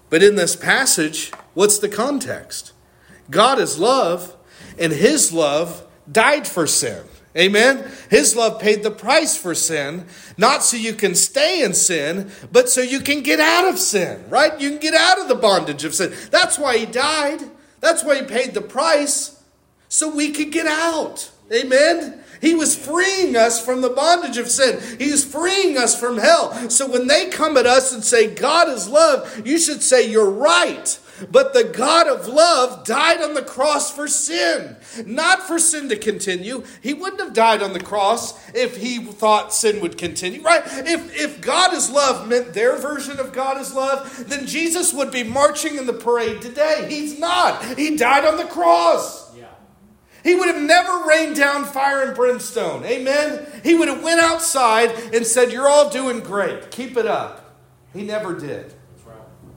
But 0.10 0.22
in 0.22 0.36
this 0.36 0.56
passage, 0.56 1.32
what's 1.54 1.80
the 1.80 1.88
context? 1.88 2.74
God 3.30 3.60
is 3.60 3.80
love, 3.80 4.36
and 4.78 4.92
his 4.92 5.32
love 5.32 5.86
died 6.12 6.48
for 6.48 6.68
sin. 6.68 7.04
Amen? 7.38 7.90
His 8.10 8.36
love 8.36 8.60
paid 8.60 8.82
the 8.82 8.92
price 8.92 9.38
for 9.38 9.54
sin, 9.54 10.06
not 10.38 10.64
so 10.64 10.78
you 10.78 10.94
can 10.94 11.14
stay 11.14 11.62
in 11.64 11.74
sin, 11.74 12.32
but 12.52 12.70
so 12.70 12.82
you 12.82 13.02
can 13.02 13.22
get 13.22 13.40
out 13.40 13.68
of 13.68 13.78
sin, 13.78 14.24
right? 14.30 14.60
You 14.60 14.72
can 14.72 14.80
get 14.80 14.96
out 14.96 15.20
of 15.20 15.28
the 15.28 15.36
bondage 15.36 15.84
of 15.84 15.94
sin. 15.94 16.14
That's 16.32 16.58
why 16.58 16.78
he 16.78 16.86
died. 16.88 17.42
That's 17.82 18.04
why 18.04 18.22
he 18.22 18.26
paid 18.26 18.54
the 18.54 18.62
price, 18.62 19.42
so 19.88 20.14
we 20.14 20.32
could 20.32 20.52
get 20.52 20.66
out. 20.68 21.32
Amen? 21.54 22.22
He 22.42 22.56
was 22.56 22.76
freeing 22.76 23.36
us 23.36 23.64
from 23.64 23.82
the 23.82 23.90
bondage 23.90 24.38
of 24.38 24.50
sin. 24.50 24.82
He 24.98 25.12
was 25.12 25.26
freeing 25.26 25.78
us 25.78 26.00
from 26.00 26.18
hell. 26.18 26.70
So 26.70 26.90
when 26.90 27.08
they 27.08 27.30
come 27.30 27.58
at 27.58 27.66
us 27.66 27.94
and 27.94 28.04
say, 28.04 28.34
God 28.34 28.70
is 28.70 28.88
love, 28.88 29.46
you 29.46 29.60
should 29.60 29.82
say, 29.82 30.10
You're 30.10 30.30
right. 30.30 31.00
But 31.32 31.54
the 31.54 31.66
God 31.66 32.08
of 32.08 32.28
love 32.28 32.86
died 32.86 33.22
on 33.22 33.34
the 33.34 33.42
cross 33.42 33.92
for 33.92 34.08
sin, 34.08 34.78
not 35.06 35.44
for 35.44 35.60
sin 35.60 35.90
to 35.90 35.96
continue. 35.96 36.64
He 36.82 36.94
wouldn't 36.94 37.22
have 37.22 37.34
died 37.34 37.62
on 37.62 37.74
the 37.74 37.80
cross 37.80 38.50
if 38.54 38.78
he 38.78 39.04
thought 39.04 39.54
sin 39.54 39.82
would 39.82 39.98
continue, 39.98 40.42
right? 40.42 40.64
If, 40.66 41.20
if 41.20 41.42
God 41.42 41.74
is 41.74 41.90
love 41.90 42.28
meant 42.28 42.54
their 42.54 42.78
version 42.78 43.20
of 43.20 43.34
God 43.34 43.60
is 43.60 43.74
love, 43.74 44.26
then 44.28 44.48
Jesus 44.48 44.94
would 44.94 45.12
be 45.12 45.24
marching 45.24 45.78
in 45.78 45.86
the 45.86 45.94
parade 45.94 46.42
today. 46.42 46.88
He's 46.90 47.20
not. 47.20 47.64
He 47.78 47.98
died 47.98 48.26
on 48.26 48.38
the 48.38 48.46
cross. 48.46 49.36
Yeah. 49.36 49.46
He 50.24 50.36
would 50.36 50.48
have 50.48 50.62
never 50.62 51.08
rained 51.08 51.36
down 51.36 51.66
fire 51.66 52.04
and 52.04 52.16
brimstone. 52.16 52.84
Amen. 52.86 53.46
He 53.64 53.76
would 53.76 53.88
have 53.88 54.04
went 54.04 54.20
outside 54.20 54.92
and 55.14 55.26
said, 55.26 55.52
"You're 55.52 55.70
all 55.70 55.90
doing 55.90 56.20
great. 56.20 56.72
Keep 56.72 56.98
it 56.98 57.06
up." 57.06 57.56
He 57.94 58.04
never 58.04 58.38
did. 58.38 58.74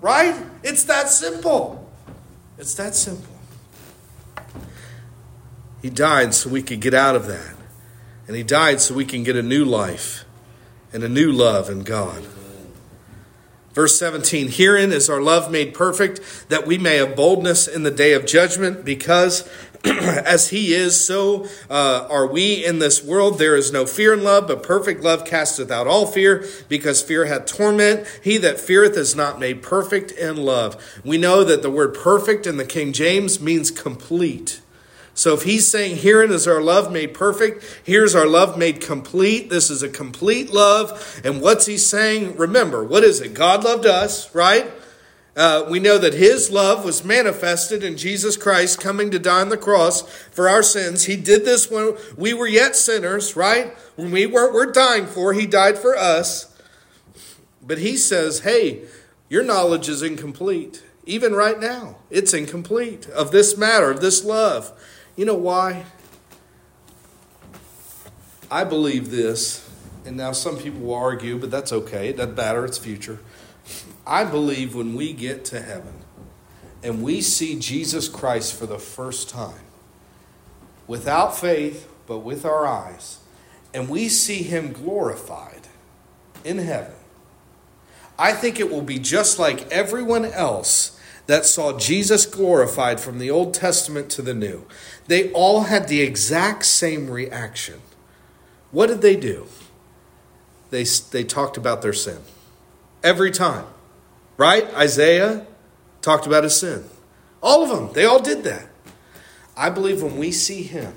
Right? 0.02 0.34
It's 0.64 0.84
that 0.84 1.08
simple. 1.08 1.88
It's 2.58 2.74
that 2.74 2.94
simple. 2.94 3.32
He 5.80 5.90
died 5.90 6.34
so 6.34 6.50
we 6.50 6.62
could 6.62 6.80
get 6.80 6.92
out 6.92 7.16
of 7.16 7.26
that. 7.28 7.54
And 8.26 8.36
He 8.36 8.42
died 8.42 8.80
so 8.80 8.94
we 8.94 9.04
can 9.04 9.22
get 9.22 9.36
a 9.36 9.42
new 9.42 9.64
life 9.64 10.24
and 10.92 11.02
a 11.04 11.08
new 11.08 11.32
love 11.32 11.70
in 11.70 11.84
God. 11.84 12.24
Verse 13.72 13.98
17 13.98 14.48
Herein 14.48 14.92
is 14.92 15.08
our 15.08 15.22
love 15.22 15.50
made 15.50 15.72
perfect, 15.72 16.48
that 16.48 16.66
we 16.66 16.78
may 16.78 16.96
have 16.96 17.16
boldness 17.16 17.66
in 17.66 17.84
the 17.84 17.90
day 17.90 18.12
of 18.12 18.26
judgment, 18.26 18.84
because 18.84 19.48
as 19.84 20.50
he 20.50 20.74
is, 20.74 21.04
so 21.04 21.46
uh, 21.68 22.06
are 22.08 22.26
we 22.26 22.64
in 22.64 22.78
this 22.78 23.02
world. 23.02 23.38
There 23.38 23.56
is 23.56 23.72
no 23.72 23.84
fear 23.84 24.14
in 24.14 24.22
love, 24.22 24.46
but 24.46 24.62
perfect 24.62 25.02
love 25.02 25.24
casteth 25.24 25.72
out 25.72 25.88
all 25.88 26.06
fear, 26.06 26.46
because 26.68 27.02
fear 27.02 27.24
hath 27.24 27.46
torment. 27.46 28.06
He 28.22 28.36
that 28.38 28.60
feareth 28.60 28.96
is 28.96 29.16
not 29.16 29.40
made 29.40 29.60
perfect 29.60 30.12
in 30.12 30.36
love. 30.36 31.00
We 31.04 31.18
know 31.18 31.42
that 31.42 31.62
the 31.62 31.70
word 31.70 31.94
perfect 31.94 32.46
in 32.46 32.58
the 32.58 32.64
King 32.64 32.92
James 32.92 33.40
means 33.40 33.72
complete. 33.72 34.60
So 35.14 35.34
if 35.34 35.42
he's 35.42 35.68
saying, 35.68 35.98
Herein 35.98 36.30
is 36.30 36.46
our 36.46 36.62
love 36.62 36.92
made 36.92 37.12
perfect, 37.12 37.80
here's 37.84 38.14
our 38.14 38.26
love 38.26 38.56
made 38.56 38.80
complete, 38.80 39.50
this 39.50 39.68
is 39.68 39.82
a 39.82 39.88
complete 39.88 40.52
love. 40.52 41.20
And 41.24 41.42
what's 41.42 41.66
he 41.66 41.76
saying? 41.76 42.36
Remember, 42.36 42.82
what 42.84 43.04
is 43.04 43.20
it? 43.20 43.34
God 43.34 43.64
loved 43.64 43.84
us, 43.84 44.34
right? 44.34 44.70
Uh, 45.34 45.64
we 45.70 45.80
know 45.80 45.96
that 45.96 46.12
his 46.12 46.50
love 46.50 46.84
was 46.84 47.04
manifested 47.04 47.82
in 47.82 47.96
Jesus 47.96 48.36
Christ 48.36 48.80
coming 48.80 49.10
to 49.10 49.18
die 49.18 49.40
on 49.40 49.48
the 49.48 49.56
cross 49.56 50.02
for 50.30 50.46
our 50.46 50.62
sins. 50.62 51.04
He 51.04 51.16
did 51.16 51.46
this 51.46 51.70
when 51.70 51.96
we 52.18 52.34
were 52.34 52.46
yet 52.46 52.76
sinners, 52.76 53.34
right? 53.34 53.74
When 53.96 54.10
we 54.10 54.26
weren't 54.26 54.52
we're 54.52 54.70
dying 54.70 55.06
for, 55.06 55.32
he 55.32 55.46
died 55.46 55.78
for 55.78 55.96
us. 55.96 56.54
But 57.62 57.78
he 57.78 57.96
says, 57.96 58.40
hey, 58.40 58.82
your 59.30 59.42
knowledge 59.42 59.88
is 59.88 60.02
incomplete. 60.02 60.82
Even 61.06 61.32
right 61.32 61.58
now, 61.58 61.96
it's 62.10 62.34
incomplete 62.34 63.08
of 63.08 63.30
this 63.30 63.56
matter, 63.56 63.90
of 63.90 64.00
this 64.02 64.24
love. 64.24 64.70
You 65.16 65.24
know 65.24 65.34
why? 65.34 65.84
I 68.50 68.64
believe 68.64 69.10
this, 69.10 69.66
and 70.04 70.16
now 70.16 70.32
some 70.32 70.58
people 70.58 70.80
will 70.80 70.94
argue, 70.94 71.38
but 71.38 71.50
that's 71.50 71.72
okay. 71.72 72.08
It 72.08 72.18
doesn't 72.18 72.36
matter, 72.36 72.66
it's 72.66 72.76
future. 72.76 73.18
I 74.06 74.24
believe 74.24 74.74
when 74.74 74.94
we 74.94 75.12
get 75.12 75.44
to 75.46 75.60
heaven 75.60 75.94
and 76.82 77.02
we 77.02 77.20
see 77.20 77.58
Jesus 77.58 78.08
Christ 78.08 78.58
for 78.58 78.66
the 78.66 78.78
first 78.78 79.28
time, 79.28 79.64
without 80.86 81.36
faith, 81.38 81.88
but 82.06 82.18
with 82.18 82.44
our 82.44 82.66
eyes, 82.66 83.20
and 83.72 83.88
we 83.88 84.08
see 84.08 84.42
him 84.42 84.72
glorified 84.72 85.68
in 86.44 86.58
heaven, 86.58 86.94
I 88.18 88.32
think 88.32 88.58
it 88.58 88.70
will 88.70 88.82
be 88.82 88.98
just 88.98 89.38
like 89.38 89.70
everyone 89.70 90.24
else 90.24 90.98
that 91.26 91.46
saw 91.46 91.78
Jesus 91.78 92.26
glorified 92.26 93.00
from 93.00 93.18
the 93.18 93.30
Old 93.30 93.54
Testament 93.54 94.10
to 94.10 94.22
the 94.22 94.34
New. 94.34 94.66
They 95.06 95.30
all 95.32 95.62
had 95.62 95.88
the 95.88 96.00
exact 96.00 96.64
same 96.64 97.08
reaction. 97.08 97.80
What 98.72 98.88
did 98.88 99.02
they 99.02 99.16
do? 99.16 99.46
They, 100.70 100.84
they 100.84 101.24
talked 101.24 101.56
about 101.56 101.82
their 101.82 101.92
sin 101.92 102.18
every 103.02 103.30
time. 103.30 103.66
Right? 104.42 104.74
Isaiah 104.74 105.46
talked 106.00 106.26
about 106.26 106.42
his 106.42 106.58
sin. 106.58 106.82
All 107.40 107.62
of 107.62 107.68
them, 107.68 107.92
they 107.92 108.06
all 108.06 108.20
did 108.20 108.42
that. 108.42 108.66
I 109.56 109.70
believe 109.70 110.02
when 110.02 110.16
we 110.16 110.32
see 110.32 110.64
him, 110.64 110.94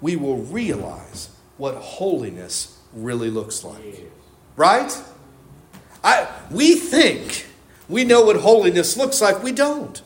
we 0.00 0.14
will 0.14 0.36
realize 0.36 1.30
what 1.56 1.74
holiness 1.74 2.78
really 2.92 3.30
looks 3.30 3.64
like. 3.64 4.08
Right? 4.54 4.96
I, 6.04 6.28
we 6.52 6.76
think 6.76 7.48
we 7.88 8.04
know 8.04 8.26
what 8.26 8.36
holiness 8.36 8.96
looks 8.96 9.20
like. 9.20 9.42
We 9.42 9.50
don't. 9.50 10.00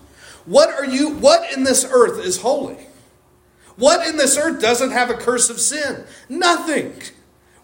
What 0.47 0.71
are 0.71 0.87
you 0.87 1.11
what 1.11 1.53
in 1.53 1.64
this 1.64 1.85
earth 1.85 2.25
is 2.25 2.40
holy? 2.40 2.87
What 3.77 4.09
in 4.09 4.16
this 4.16 4.38
earth 4.38 4.62
doesn't 4.62 4.92
have 4.92 5.11
a 5.11 5.14
curse 5.14 5.51
of 5.51 5.61
sin? 5.61 6.07
Nothing. 6.31 6.95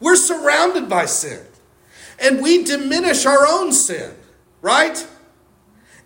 We're 0.01 0.17
surrounded 0.17 0.91
by 0.91 1.07
sin. 1.07 1.47
And 2.21 2.43
we 2.43 2.63
diminish 2.63 3.25
our 3.25 3.47
own 3.47 3.73
sin. 3.73 4.17
Right? 4.63 5.07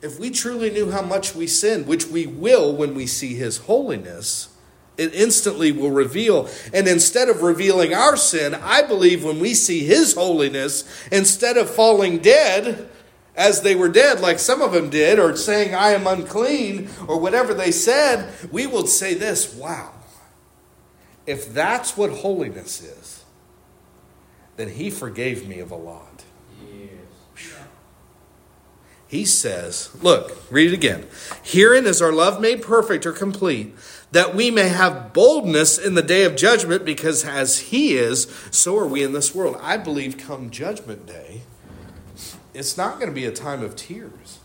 If 0.03 0.19
we 0.19 0.31
truly 0.31 0.71
knew 0.71 0.90
how 0.90 1.03
much 1.03 1.35
we 1.35 1.47
sin, 1.47 1.87
which 1.87 2.07
we 2.07 2.27
will 2.27 2.75
when 2.75 2.95
we 2.95 3.07
see 3.07 3.35
His 3.35 3.59
holiness, 3.59 4.49
it 4.97 5.14
instantly 5.14 5.73
will 5.73 5.90
reveal. 5.90 6.49
And 6.73 6.88
instead 6.88 7.29
of 7.29 7.42
revealing 7.42 7.95
our 7.95 8.16
sin, 8.16 8.55
I 8.55 8.83
believe 8.83 9.25
when 9.25 9.40
we 9.40 9.55
see 9.55 9.85
His 9.85 10.14
holiness, 10.14 10.85
instead 11.12 11.57
of 11.57 11.71
falling 11.71 12.19
dead, 12.19 12.88
as 13.37 13.61
they 13.61 13.75
were 13.75 13.90
dead, 13.90 14.21
like 14.21 14.38
some 14.38 14.62
of 14.62 14.73
them 14.73 14.88
did, 14.88 15.19
or 15.19 15.37
saying, 15.37 15.75
I 15.75 15.90
am 15.90 16.07
unclean, 16.07 16.88
or 17.07 17.21
whatever 17.21 17.53
they 17.53 17.71
said, 17.71 18.33
we 18.51 18.66
will 18.66 18.87
say 18.87 19.12
this 19.14 19.55
wow, 19.55 19.92
if 21.27 21.53
that's 21.53 21.97
what 21.97 22.11
holiness 22.11 22.83
is, 22.83 23.25
then 24.57 24.71
He 24.71 24.88
forgave 24.88 25.47
me 25.47 25.59
of 25.59 25.71
a 25.71 25.77
lot. 25.77 26.15
He 29.09 29.25
says, 29.25 29.90
Look, 30.03 30.51
read 30.51 30.73
it 30.73 30.75
again. 30.75 31.07
Herein 31.42 31.87
is 31.87 32.03
our 32.03 32.12
love 32.12 32.40
made 32.40 32.62
perfect 32.62 33.07
or 33.07 33.12
complete, 33.12 33.75
that 34.12 34.35
we 34.35 34.51
may 34.51 34.69
have 34.69 35.12
boldness 35.12 35.79
in 35.79 35.95
the 35.95 36.03
day 36.03 36.25
of 36.25 36.37
judgment, 36.37 36.85
because 36.85 37.25
as 37.25 37.59
He 37.59 37.95
is, 37.95 38.25
so 38.51 38.77
are 38.77 38.87
we 38.87 39.03
in 39.03 39.12
this 39.12 39.35
world. 39.35 39.57
I 39.61 39.77
believe 39.77 40.19
come 40.19 40.51
judgment 40.51 41.07
day, 41.07 41.42
it's 42.53 42.77
not 42.77 42.95
going 42.95 43.09
to 43.09 43.14
be 43.14 43.27
a 43.27 43.33
time 43.33 43.62
of 43.62 43.77
tears, 43.77 44.40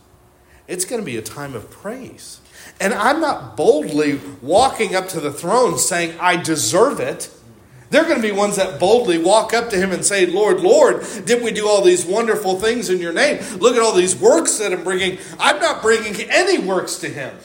it's 0.68 0.84
going 0.84 1.00
to 1.00 1.06
be 1.06 1.16
a 1.16 1.22
time 1.22 1.54
of 1.54 1.70
praise. 1.70 2.40
And 2.80 2.94
I'm 2.94 3.20
not 3.20 3.56
boldly 3.56 4.20
walking 4.40 4.94
up 4.94 5.08
to 5.08 5.20
the 5.20 5.32
throne 5.32 5.78
saying, 5.78 6.16
I 6.20 6.36
deserve 6.36 7.00
it. 7.00 7.30
They're 7.92 8.04
going 8.04 8.16
to 8.16 8.22
be 8.22 8.32
ones 8.32 8.56
that 8.56 8.80
boldly 8.80 9.18
walk 9.18 9.52
up 9.52 9.68
to 9.68 9.76
him 9.76 9.92
and 9.92 10.02
say, 10.02 10.24
Lord, 10.24 10.60
Lord, 10.60 11.04
did 11.26 11.42
we 11.42 11.52
do 11.52 11.68
all 11.68 11.82
these 11.82 12.06
wonderful 12.06 12.58
things 12.58 12.88
in 12.88 13.00
your 13.00 13.12
name? 13.12 13.42
Look 13.58 13.76
at 13.76 13.82
all 13.82 13.92
these 13.92 14.16
works 14.16 14.56
that 14.58 14.72
I'm 14.72 14.82
bringing. 14.82 15.18
I'm 15.38 15.60
not 15.60 15.82
bringing 15.82 16.18
any 16.30 16.58
works 16.58 16.96
to 17.00 17.08
him. 17.08 17.36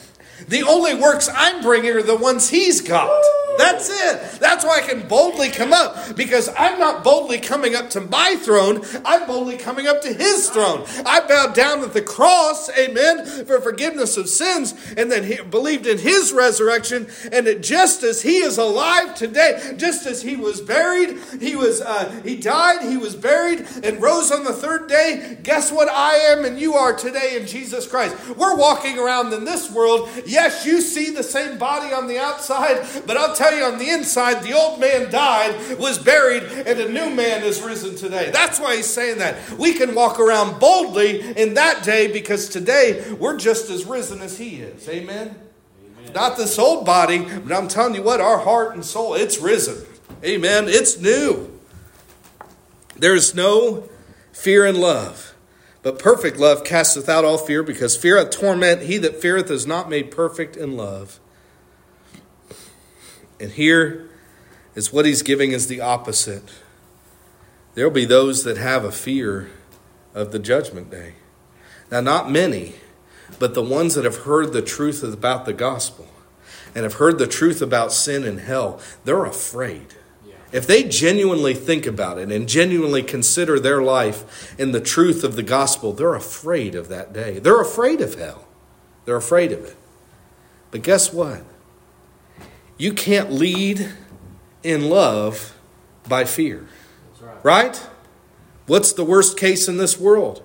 The 0.46 0.62
only 0.62 0.94
works 0.94 1.28
I'm 1.34 1.62
bringing 1.62 1.90
are 1.90 2.02
the 2.02 2.16
ones 2.16 2.50
he's 2.50 2.80
got. 2.80 3.10
That's 3.58 3.90
it. 3.90 4.40
That's 4.40 4.64
why 4.64 4.78
I 4.78 4.86
can 4.86 5.08
boldly 5.08 5.50
come 5.50 5.72
up 5.72 6.14
because 6.14 6.48
I'm 6.56 6.78
not 6.78 7.02
boldly 7.02 7.40
coming 7.40 7.74
up 7.74 7.90
to 7.90 8.00
my 8.00 8.36
throne. 8.36 8.82
I'm 9.04 9.26
boldly 9.26 9.56
coming 9.56 9.88
up 9.88 10.00
to 10.02 10.12
his 10.12 10.48
throne. 10.48 10.84
I 11.04 11.26
bowed 11.26 11.54
down 11.54 11.82
at 11.82 11.92
the 11.92 12.00
cross, 12.00 12.70
amen, 12.78 13.44
for 13.46 13.60
forgiveness 13.60 14.16
of 14.16 14.28
sins 14.28 14.74
and 14.96 15.10
then 15.10 15.24
he 15.24 15.42
believed 15.42 15.88
in 15.88 15.98
his 15.98 16.32
resurrection. 16.32 17.08
And 17.32 17.48
that 17.48 17.62
just 17.62 18.04
as 18.04 18.22
he 18.22 18.38
is 18.38 18.58
alive 18.58 19.16
today, 19.16 19.74
just 19.76 20.06
as 20.06 20.22
he 20.22 20.36
was 20.36 20.60
buried, 20.60 21.18
he 21.40 21.56
was, 21.56 21.80
uh, 21.80 22.20
he 22.24 22.36
died, 22.36 22.88
he 22.88 22.96
was 22.96 23.16
buried 23.16 23.66
and 23.82 24.00
rose 24.00 24.30
on 24.30 24.44
the 24.44 24.52
third 24.52 24.88
day. 24.88 25.36
Guess 25.42 25.72
what 25.72 25.88
I 25.88 26.14
am 26.14 26.44
and 26.44 26.60
you 26.60 26.74
are 26.74 26.92
today 26.92 27.36
in 27.36 27.46
Jesus 27.46 27.88
Christ? 27.88 28.16
We're 28.36 28.56
walking 28.56 29.00
around 29.00 29.32
in 29.32 29.44
this 29.44 29.68
world. 29.68 30.08
Yes, 30.28 30.66
you 30.66 30.82
see 30.82 31.10
the 31.10 31.22
same 31.22 31.56
body 31.56 31.92
on 31.92 32.06
the 32.06 32.18
outside, 32.18 32.86
but 33.06 33.16
I'll 33.16 33.34
tell 33.34 33.56
you 33.56 33.64
on 33.64 33.78
the 33.78 33.88
inside, 33.88 34.42
the 34.42 34.52
old 34.52 34.78
man 34.78 35.10
died, 35.10 35.78
was 35.78 35.98
buried, 35.98 36.42
and 36.42 36.78
a 36.78 36.88
new 36.88 37.08
man 37.10 37.42
is 37.42 37.62
risen 37.62 37.96
today. 37.96 38.30
That's 38.30 38.60
why 38.60 38.76
he's 38.76 38.86
saying 38.86 39.18
that. 39.18 39.36
We 39.58 39.74
can 39.74 39.94
walk 39.94 40.20
around 40.20 40.60
boldly 40.60 41.20
in 41.32 41.54
that 41.54 41.82
day 41.82 42.12
because 42.12 42.48
today 42.48 43.12
we're 43.14 43.38
just 43.38 43.70
as 43.70 43.86
risen 43.86 44.20
as 44.20 44.36
he 44.36 44.56
is. 44.56 44.86
Amen? 44.88 45.34
Amen. 45.98 46.12
Not 46.12 46.36
this 46.36 46.58
old 46.58 46.84
body, 46.84 47.24
but 47.24 47.52
I'm 47.52 47.68
telling 47.68 47.94
you 47.94 48.02
what, 48.02 48.20
our 48.20 48.38
heart 48.38 48.74
and 48.74 48.84
soul, 48.84 49.14
it's 49.14 49.38
risen. 49.38 49.84
Amen. 50.22 50.64
It's 50.68 50.98
new. 50.98 51.58
There 52.96 53.14
is 53.14 53.34
no 53.34 53.88
fear 54.32 54.66
in 54.66 54.80
love, 54.80 55.34
but 55.82 55.98
perfect 55.98 56.38
love 56.38 56.64
casteth 56.64 57.08
out 57.08 57.24
all 57.24 57.38
fear, 57.38 57.62
because 57.62 57.96
fear 57.96 58.18
hath 58.18 58.30
torment. 58.30 58.82
He 58.82 58.98
that 58.98 59.20
feareth 59.20 59.50
is 59.50 59.66
not 59.66 59.88
made 59.88 60.10
perfect 60.10 60.56
in 60.56 60.76
love. 60.76 61.20
And 63.40 63.52
here 63.52 64.08
is 64.74 64.92
what 64.92 65.06
he's 65.06 65.22
giving 65.22 65.52
is 65.52 65.68
the 65.68 65.80
opposite. 65.80 66.50
There 67.74 67.86
will 67.86 67.94
be 67.94 68.04
those 68.04 68.44
that 68.44 68.56
have 68.56 68.84
a 68.84 68.92
fear 68.92 69.50
of 70.14 70.32
the 70.32 70.38
judgment 70.38 70.90
day. 70.90 71.14
Now, 71.90 72.00
not 72.00 72.30
many, 72.30 72.74
but 73.38 73.54
the 73.54 73.62
ones 73.62 73.94
that 73.94 74.04
have 74.04 74.18
heard 74.24 74.52
the 74.52 74.62
truth 74.62 75.02
about 75.02 75.46
the 75.46 75.52
gospel 75.52 76.08
and 76.74 76.82
have 76.82 76.94
heard 76.94 77.18
the 77.18 77.26
truth 77.26 77.62
about 77.62 77.92
sin 77.92 78.24
and 78.24 78.40
hell, 78.40 78.80
they're 79.04 79.24
afraid. 79.24 79.94
If 80.50 80.66
they 80.66 80.84
genuinely 80.84 81.52
think 81.54 81.86
about 81.86 82.18
it 82.18 82.32
and 82.32 82.48
genuinely 82.48 83.02
consider 83.02 83.60
their 83.60 83.82
life 83.82 84.54
in 84.58 84.72
the 84.72 84.80
truth 84.80 85.22
of 85.22 85.36
the 85.36 85.42
gospel, 85.42 85.92
they're 85.92 86.14
afraid 86.14 86.74
of 86.74 86.88
that 86.88 87.12
day. 87.12 87.38
They're 87.38 87.60
afraid 87.60 88.00
of 88.00 88.14
hell. 88.14 88.46
They're 89.04 89.16
afraid 89.16 89.52
of 89.52 89.64
it. 89.64 89.76
But 90.70 90.82
guess 90.82 91.12
what? 91.12 91.42
You 92.78 92.92
can't 92.92 93.32
lead 93.32 93.90
in 94.62 94.88
love 94.88 95.56
by 96.08 96.24
fear. 96.24 96.66
Right. 97.20 97.44
right? 97.44 97.86
What's 98.66 98.92
the 98.92 99.04
worst 99.04 99.36
case 99.36 99.68
in 99.68 99.76
this 99.76 99.98
world? 99.98 100.42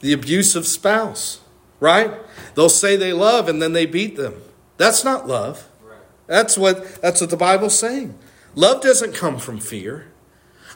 The 0.00 0.12
abusive 0.12 0.66
spouse, 0.66 1.40
right? 1.78 2.14
They'll 2.54 2.68
say 2.68 2.96
they 2.96 3.12
love 3.12 3.48
and 3.48 3.60
then 3.60 3.72
they 3.72 3.86
beat 3.86 4.16
them. 4.16 4.34
That's 4.76 5.04
not 5.04 5.28
love. 5.28 5.68
Right. 5.84 5.98
That's 6.26 6.56
what 6.56 7.00
that's 7.02 7.20
what 7.20 7.30
the 7.30 7.36
Bible's 7.36 7.78
saying. 7.78 8.18
Love 8.54 8.82
doesn't 8.82 9.14
come 9.14 9.38
from 9.38 9.58
fear. 9.58 10.06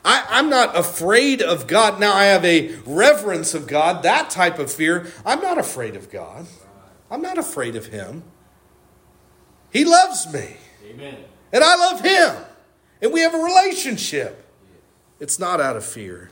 I, 0.04 0.38
am 0.38 0.50
not 0.50 0.76
afraid 0.76 1.40
of 1.40 1.66
God. 1.66 1.98
Now 1.98 2.12
I 2.12 2.24
have 2.24 2.44
a 2.44 2.74
reverence 2.84 3.54
of 3.54 3.66
God, 3.66 4.02
that 4.02 4.30
type 4.30 4.58
of 4.58 4.70
fear. 4.70 5.06
I'm 5.24 5.40
not 5.40 5.58
afraid 5.58 5.96
of 5.96 6.10
God. 6.10 6.46
I'm 7.10 7.22
not 7.22 7.38
afraid 7.38 7.74
of 7.74 7.86
Him. 7.86 8.22
He 9.70 9.84
loves 9.84 10.32
me. 10.32 10.56
Amen. 10.86 11.16
And 11.52 11.64
I 11.64 11.76
love 11.76 12.00
Him. 12.00 12.44
And 13.00 13.12
we 13.12 13.20
have 13.20 13.34
a 13.34 13.38
relationship. 13.38 14.46
It's 15.20 15.38
not 15.38 15.60
out 15.60 15.76
of 15.76 15.84
fear. 15.84 16.30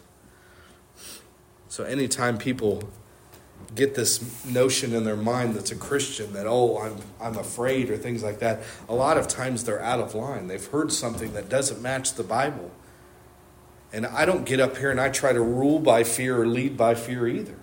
So 1.69 1.85
anytime 1.85 2.37
people 2.37 2.91
get 3.75 3.95
this 3.95 4.45
notion 4.45 4.95
in 4.95 5.05
their 5.05 5.17
mind 5.17 5.55
that's 5.55 5.71
a 5.71 5.77
Christian 5.77 6.33
that, 6.35 6.47
oh, 6.47 6.79
I'm, 6.79 6.97
I'm 7.21 7.39
afraid 7.39 7.91
or 7.91 7.97
things 7.97 8.23
like 8.23 8.39
that, 8.41 8.61
a 8.89 8.95
lot 8.95 9.17
of 9.17 9.29
times 9.29 9.65
they're 9.65 9.83
out 9.83 10.01
of 10.01 10.15
line. 10.15 10.47
They've 10.47 10.65
heard 10.65 10.93
something 10.93 11.33
that 11.33 11.49
doesn't 11.49 11.81
match 11.81 12.15
the 12.15 12.23
Bible. 12.23 12.71
And 13.93 14.07
I 14.07 14.25
don't 14.25 14.45
get 14.45 14.61
up 14.61 14.77
here 14.77 14.91
and 14.91 15.01
I 15.01 15.11
try 15.11 15.33
to 15.33 15.41
rule 15.41 15.79
by 15.79 16.05
fear 16.05 16.41
or 16.41 16.47
lead 16.47 16.77
by 16.77 16.95
fear 16.95 17.27
either. 17.27 17.57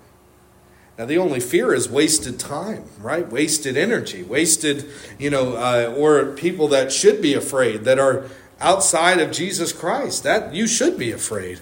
Now, 0.97 1.05
the 1.05 1.17
only 1.17 1.39
fear 1.39 1.73
is 1.73 1.87
wasted 1.87 2.39
time, 2.39 2.83
right? 2.99 3.27
Wasted 3.27 3.77
energy, 3.77 4.21
wasted, 4.21 4.85
you 5.17 5.29
know, 5.29 5.55
uh, 5.55 5.95
or 5.97 6.33
people 6.33 6.67
that 6.69 6.91
should 6.91 7.21
be 7.21 7.33
afraid, 7.33 7.85
that 7.85 7.97
are 7.97 8.25
outside 8.59 9.21
of 9.21 9.31
Jesus 9.31 9.71
Christ. 9.71 10.23
That 10.23 10.53
you 10.53 10.67
should 10.67 10.99
be 10.99 11.13
afraid. 11.13 11.61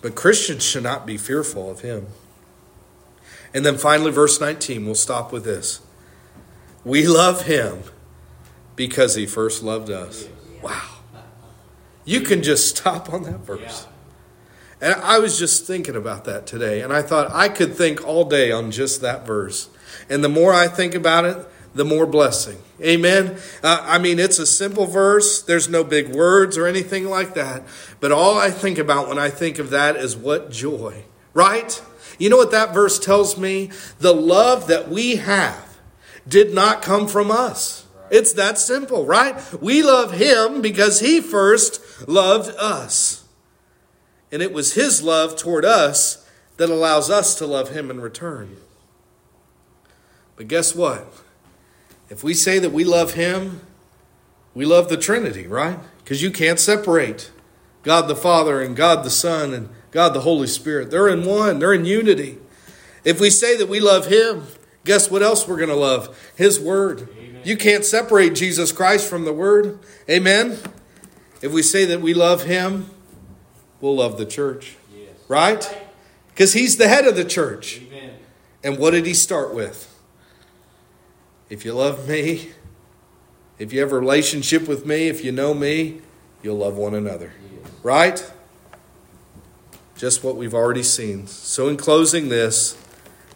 But 0.00 0.14
Christians 0.14 0.64
should 0.64 0.84
not 0.84 1.04
be 1.04 1.18
fearful 1.18 1.70
of 1.70 1.80
him. 1.80 2.06
And 3.54 3.64
then 3.64 3.78
finally, 3.78 4.10
verse 4.10 4.40
19, 4.40 4.84
we'll 4.84 4.94
stop 4.94 5.32
with 5.32 5.44
this. 5.44 5.80
We 6.84 7.06
love 7.06 7.46
him 7.46 7.82
because 8.76 9.14
he 9.14 9.26
first 9.26 9.62
loved 9.62 9.90
us. 9.90 10.28
Wow. 10.62 10.98
You 12.04 12.20
can 12.20 12.42
just 12.42 12.76
stop 12.76 13.12
on 13.12 13.24
that 13.24 13.40
verse. 13.40 13.86
And 14.80 14.94
I 14.94 15.18
was 15.18 15.38
just 15.38 15.66
thinking 15.66 15.96
about 15.96 16.24
that 16.26 16.46
today, 16.46 16.82
and 16.82 16.92
I 16.92 17.02
thought 17.02 17.32
I 17.32 17.48
could 17.48 17.74
think 17.74 18.06
all 18.06 18.24
day 18.24 18.52
on 18.52 18.70
just 18.70 19.00
that 19.00 19.26
verse. 19.26 19.68
And 20.08 20.22
the 20.22 20.28
more 20.28 20.54
I 20.54 20.68
think 20.68 20.94
about 20.94 21.24
it, 21.24 21.36
the 21.74 21.84
more 21.84 22.06
blessing. 22.06 22.58
Amen. 22.80 23.38
Uh, 23.62 23.80
I 23.82 23.98
mean, 23.98 24.18
it's 24.18 24.38
a 24.38 24.46
simple 24.46 24.86
verse. 24.86 25.42
There's 25.42 25.68
no 25.68 25.82
big 25.84 26.08
words 26.08 26.56
or 26.56 26.66
anything 26.66 27.08
like 27.08 27.34
that. 27.34 27.64
But 28.00 28.12
all 28.12 28.38
I 28.38 28.50
think 28.50 28.78
about 28.78 29.08
when 29.08 29.18
I 29.18 29.30
think 29.30 29.58
of 29.58 29.70
that 29.70 29.96
is 29.96 30.16
what 30.16 30.50
joy, 30.50 31.04
right? 31.34 31.82
You 32.18 32.28
know 32.30 32.36
what 32.36 32.50
that 32.50 32.74
verse 32.74 32.98
tells 32.98 33.38
me? 33.38 33.70
The 34.00 34.12
love 34.12 34.66
that 34.66 34.88
we 34.88 35.16
have 35.16 35.78
did 36.26 36.52
not 36.52 36.82
come 36.82 37.08
from 37.08 37.30
us. 37.30 37.86
It's 38.10 38.32
that 38.34 38.58
simple, 38.58 39.06
right? 39.06 39.36
We 39.60 39.82
love 39.82 40.12
him 40.12 40.60
because 40.60 41.00
he 41.00 41.20
first 41.20 42.08
loved 42.08 42.54
us. 42.56 43.24
And 44.32 44.42
it 44.42 44.52
was 44.52 44.74
his 44.74 45.02
love 45.02 45.36
toward 45.36 45.64
us 45.64 46.26
that 46.56 46.70
allows 46.70 47.08
us 47.08 47.34
to 47.36 47.46
love 47.46 47.70
him 47.70 47.90
in 47.90 48.00
return. 48.00 48.56
But 50.36 50.48
guess 50.48 50.74
what? 50.74 51.06
If 52.10 52.24
we 52.24 52.34
say 52.34 52.58
that 52.58 52.72
we 52.72 52.84
love 52.84 53.14
him, 53.14 53.60
we 54.54 54.64
love 54.64 54.88
the 54.88 54.96
Trinity, 54.96 55.46
right? 55.46 55.78
Because 55.98 56.22
you 56.22 56.30
can't 56.30 56.58
separate 56.58 57.30
God 57.82 58.08
the 58.08 58.16
Father 58.16 58.60
and 58.60 58.74
God 58.74 59.04
the 59.04 59.10
Son 59.10 59.54
and 59.54 59.68
God 59.90 60.14
the 60.14 60.20
Holy 60.20 60.46
Spirit. 60.46 60.90
They're 60.90 61.08
in 61.08 61.24
one, 61.24 61.58
they're 61.58 61.72
in 61.72 61.84
unity. 61.84 62.38
If 63.04 63.20
we 63.20 63.30
say 63.30 63.56
that 63.56 63.68
we 63.68 63.80
love 63.80 64.06
Him, 64.06 64.46
guess 64.84 65.10
what 65.10 65.22
else 65.22 65.46
we're 65.46 65.56
going 65.56 65.68
to 65.68 65.76
love? 65.76 66.18
His 66.36 66.60
Word. 66.60 67.08
Amen. 67.18 67.42
You 67.44 67.56
can't 67.56 67.84
separate 67.84 68.34
Jesus 68.34 68.72
Christ 68.72 69.08
from 69.08 69.24
the 69.24 69.32
Word. 69.32 69.78
Amen? 70.08 70.58
If 71.40 71.52
we 71.52 71.62
say 71.62 71.84
that 71.86 72.00
we 72.00 72.14
love 72.14 72.44
Him, 72.44 72.90
we'll 73.80 73.96
love 73.96 74.18
the 74.18 74.26
church. 74.26 74.76
Yes. 74.94 75.10
Right? 75.28 75.82
Because 76.28 76.52
He's 76.52 76.76
the 76.76 76.88
head 76.88 77.06
of 77.06 77.16
the 77.16 77.24
church. 77.24 77.80
Amen. 77.82 78.14
And 78.62 78.78
what 78.78 78.90
did 78.90 79.06
He 79.06 79.14
start 79.14 79.54
with? 79.54 79.94
If 81.48 81.64
you 81.64 81.72
love 81.72 82.08
me, 82.08 82.50
if 83.58 83.72
you 83.72 83.80
have 83.80 83.92
a 83.92 83.98
relationship 83.98 84.68
with 84.68 84.84
me, 84.84 85.08
if 85.08 85.24
you 85.24 85.32
know 85.32 85.54
me, 85.54 86.02
you'll 86.42 86.58
love 86.58 86.76
one 86.76 86.94
another. 86.94 87.32
Yes. 87.50 87.72
Right? 87.82 88.32
Just 89.98 90.22
what 90.22 90.36
we've 90.36 90.54
already 90.54 90.84
seen. 90.84 91.26
So 91.26 91.68
in 91.68 91.76
closing 91.76 92.28
this, 92.28 92.78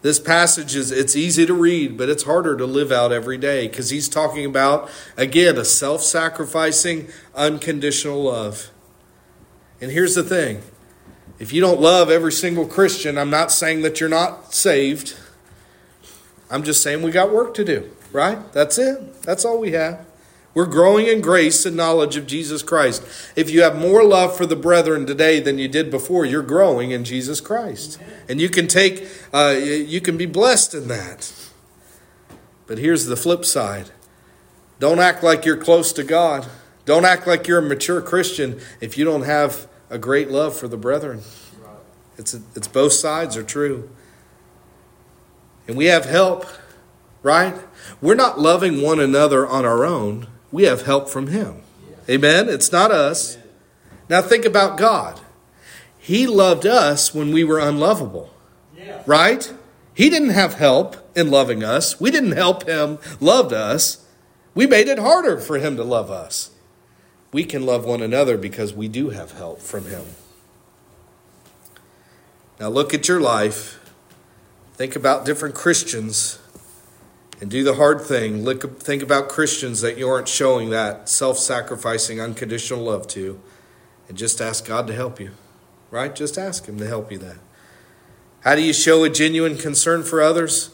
this 0.01 0.18
passage 0.18 0.75
is 0.75 0.90
it's 0.90 1.14
easy 1.14 1.44
to 1.44 1.53
read, 1.53 1.98
but 1.98 2.09
it's 2.09 2.22
harder 2.22 2.57
to 2.57 2.64
live 2.64 2.90
out 2.90 3.12
every 3.12 3.37
day 3.37 3.68
because 3.68 3.90
he's 3.90 4.09
talking 4.09 4.46
about 4.46 4.88
again 5.16 5.59
a 5.59 5.64
self-sacrificing 5.64 7.09
unconditional 7.35 8.22
love. 8.22 8.70
And 9.81 9.90
here's 9.90 10.14
the 10.14 10.22
thing. 10.22 10.62
If 11.38 11.53
you 11.53 11.61
don't 11.61 11.81
love 11.81 12.09
every 12.09 12.33
single 12.33 12.66
Christian, 12.66 13.18
I'm 13.18 13.31
not 13.31 13.51
saying 13.51 13.83
that 13.83 13.98
you're 13.98 14.09
not 14.09 14.55
saved. 14.55 15.16
I'm 16.48 16.62
just 16.62 16.83
saying 16.83 17.03
we 17.03 17.11
got 17.11 17.33
work 17.33 17.55
to 17.55 17.64
do, 17.64 17.90
right? 18.12 18.53
That's 18.53 18.79
it. 18.79 19.22
That's 19.22 19.44
all 19.44 19.59
we 19.59 19.72
have. 19.72 20.07
We're 20.55 20.67
growing 20.67 21.07
in 21.07 21.23
grace 21.23 21.65
and 21.65 21.77
knowledge 21.77 22.17
of 22.17 22.27
Jesus 22.27 22.62
Christ. 22.62 23.03
If 23.37 23.51
you 23.51 23.62
have 23.62 23.79
more 23.79 24.05
love 24.05 24.37
for 24.37 24.45
the 24.45 24.57
brethren 24.57 25.07
today 25.07 25.41
than 25.41 25.59
you 25.59 25.67
did 25.67 25.91
before, 25.91 26.27
you're 26.27 26.43
growing 26.43 26.91
in 26.91 27.05
Jesus 27.05 27.41
Christ. 27.41 27.99
And 28.29 28.38
you 28.38 28.51
can 28.51 28.67
take, 28.67 29.09
uh, 29.33 29.57
you 29.59 30.01
can 30.01 30.19
be 30.19 30.27
blessed 30.27 30.75
in 30.75 30.88
that. 30.88 31.33
But 32.67 32.79
here's 32.79 33.07
the 33.07 33.17
flip 33.17 33.45
side 33.45 33.91
don't 34.79 34.99
act 34.99 35.23
like 35.23 35.45
you're 35.45 35.57
close 35.57 35.93
to 35.95 36.05
God. 36.05 36.47
Don't 36.85 37.05
act 37.05 37.27
like 37.27 37.47
you're 37.47 37.61
a 37.61 37.62
mature 37.62 38.03
Christian 38.03 38.61
if 38.81 38.99
you 38.99 39.05
don't 39.05 39.23
have 39.23 39.69
a 39.88 39.97
great 39.97 40.31
love 40.31 40.57
for 40.57 40.67
the 40.67 40.77
brethren. 40.77 41.21
It's, 42.19 42.35
it's 42.57 42.67
both 42.67 42.93
sides 42.93 43.37
are 43.37 43.45
true. 43.45 43.88
And 45.69 45.77
we 45.77 45.87
have 45.87 46.05
help, 46.05 46.47
right? 47.23 47.55
We're 48.01 48.17
not 48.17 48.41
loving 48.41 48.83
one 48.83 48.99
another 48.99 49.47
on 49.47 49.65
our 49.65 49.85
own 49.85 50.27
we 50.53 50.65
have 50.65 50.83
help 50.83 51.09
from 51.09 51.29
Him. 51.29 51.62
Amen? 52.09 52.49
It's 52.49 52.71
not 52.71 52.93
us. 52.93 53.38
Now 54.09 54.23
think 54.23 54.45
about 54.45 54.79
God. 54.79 55.21
He 55.99 56.27
loved 56.27 56.67
us 56.67 57.15
when 57.15 57.33
we 57.33 57.43
were 57.43 57.59
unlovable. 57.59 58.31
Right? 59.07 59.53
He 59.95 60.11
didn't 60.11 60.31
have 60.31 60.55
help 60.55 60.97
in 61.17 61.31
loving 61.31 61.65
us. 61.65 61.99
We 62.01 62.11
didn't 62.11 62.33
help 62.33 62.67
Him 62.67 62.99
love 63.21 63.53
us. 63.53 64.05
We 64.55 64.67
made 64.67 64.88
it 64.88 64.99
harder 64.99 65.38
for 65.38 65.59
Him 65.59 65.77
to 65.77 65.85
love 65.85 66.11
us. 66.11 66.51
We 67.33 67.45
can 67.45 67.65
love 67.65 67.87
one 67.87 68.03
another 68.03 68.37
because 68.37 68.75
we 68.75 68.88
do 68.88 69.11
have 69.11 69.33
help 69.33 69.61
from 69.61 69.87
Him. 69.87 70.05
Now 72.61 72.69
look 72.69 72.93
at 72.93 73.09
your 73.09 73.21
life. 73.21 73.79
Think 74.75 74.97
about 74.97 75.25
different 75.25 75.55
Christians 75.55 76.38
and 77.42 77.50
do 77.50 77.64
the 77.64 77.74
hard 77.74 78.00
thing. 78.00 78.44
Look, 78.44 78.78
think 78.81 79.02
about 79.02 79.28
Christians 79.28 79.81
that 79.81 79.98
you 79.98 80.09
aren't 80.09 80.28
showing 80.28 80.70
that 80.70 81.09
self 81.09 81.38
sacrificing, 81.38 82.20
unconditional 82.20 82.85
love 82.85 83.09
to, 83.09 83.40
and 84.09 84.16
just 84.16 84.40
ask 84.40 84.64
God 84.64 84.87
to 84.87 84.94
help 84.94 85.18
you. 85.18 85.33
Right? 85.90 86.14
Just 86.14 86.38
ask 86.38 86.66
Him 86.66 86.78
to 86.78 86.87
help 86.87 87.11
you 87.11 87.18
that. 87.18 87.38
How 88.44 88.55
do 88.55 88.62
you 88.62 88.72
show 88.72 89.02
a 89.02 89.11
genuine 89.11 89.59
concern 89.59 90.05
for 90.05 90.22
others? 90.22 90.70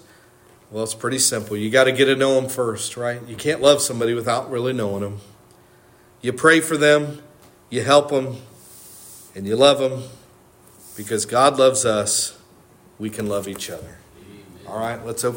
Well, 0.71 0.85
it's 0.85 0.95
pretty 0.95 1.19
simple. 1.19 1.57
You 1.57 1.71
got 1.71 1.85
to 1.85 1.93
get 1.93 2.05
to 2.05 2.17
know 2.17 2.39
them 2.39 2.51
first, 2.51 2.99
right? 2.99 3.27
You 3.27 3.35
can't 3.35 3.63
love 3.63 3.81
somebody 3.81 4.13
without 4.13 4.51
really 4.51 4.75
knowing 4.75 5.01
them. 5.01 5.21
You 6.21 6.35
pray 6.35 6.61
for 6.61 6.77
them, 6.77 7.23
you 7.71 7.83
help 7.83 8.11
them, 8.11 8.43
and 9.35 9.47
you 9.47 9.57
love 9.57 9.79
them 9.79 10.03
because 10.99 11.25
God 11.25 11.59
loves 11.59 11.87
us. 11.87 12.39
We 12.99 13.09
can 13.09 13.27
love 13.27 13.49
each 13.49 13.71
other. 13.71 13.97
All 14.67 14.79
right, 14.79 15.03
let's 15.07 15.25
open. 15.25 15.37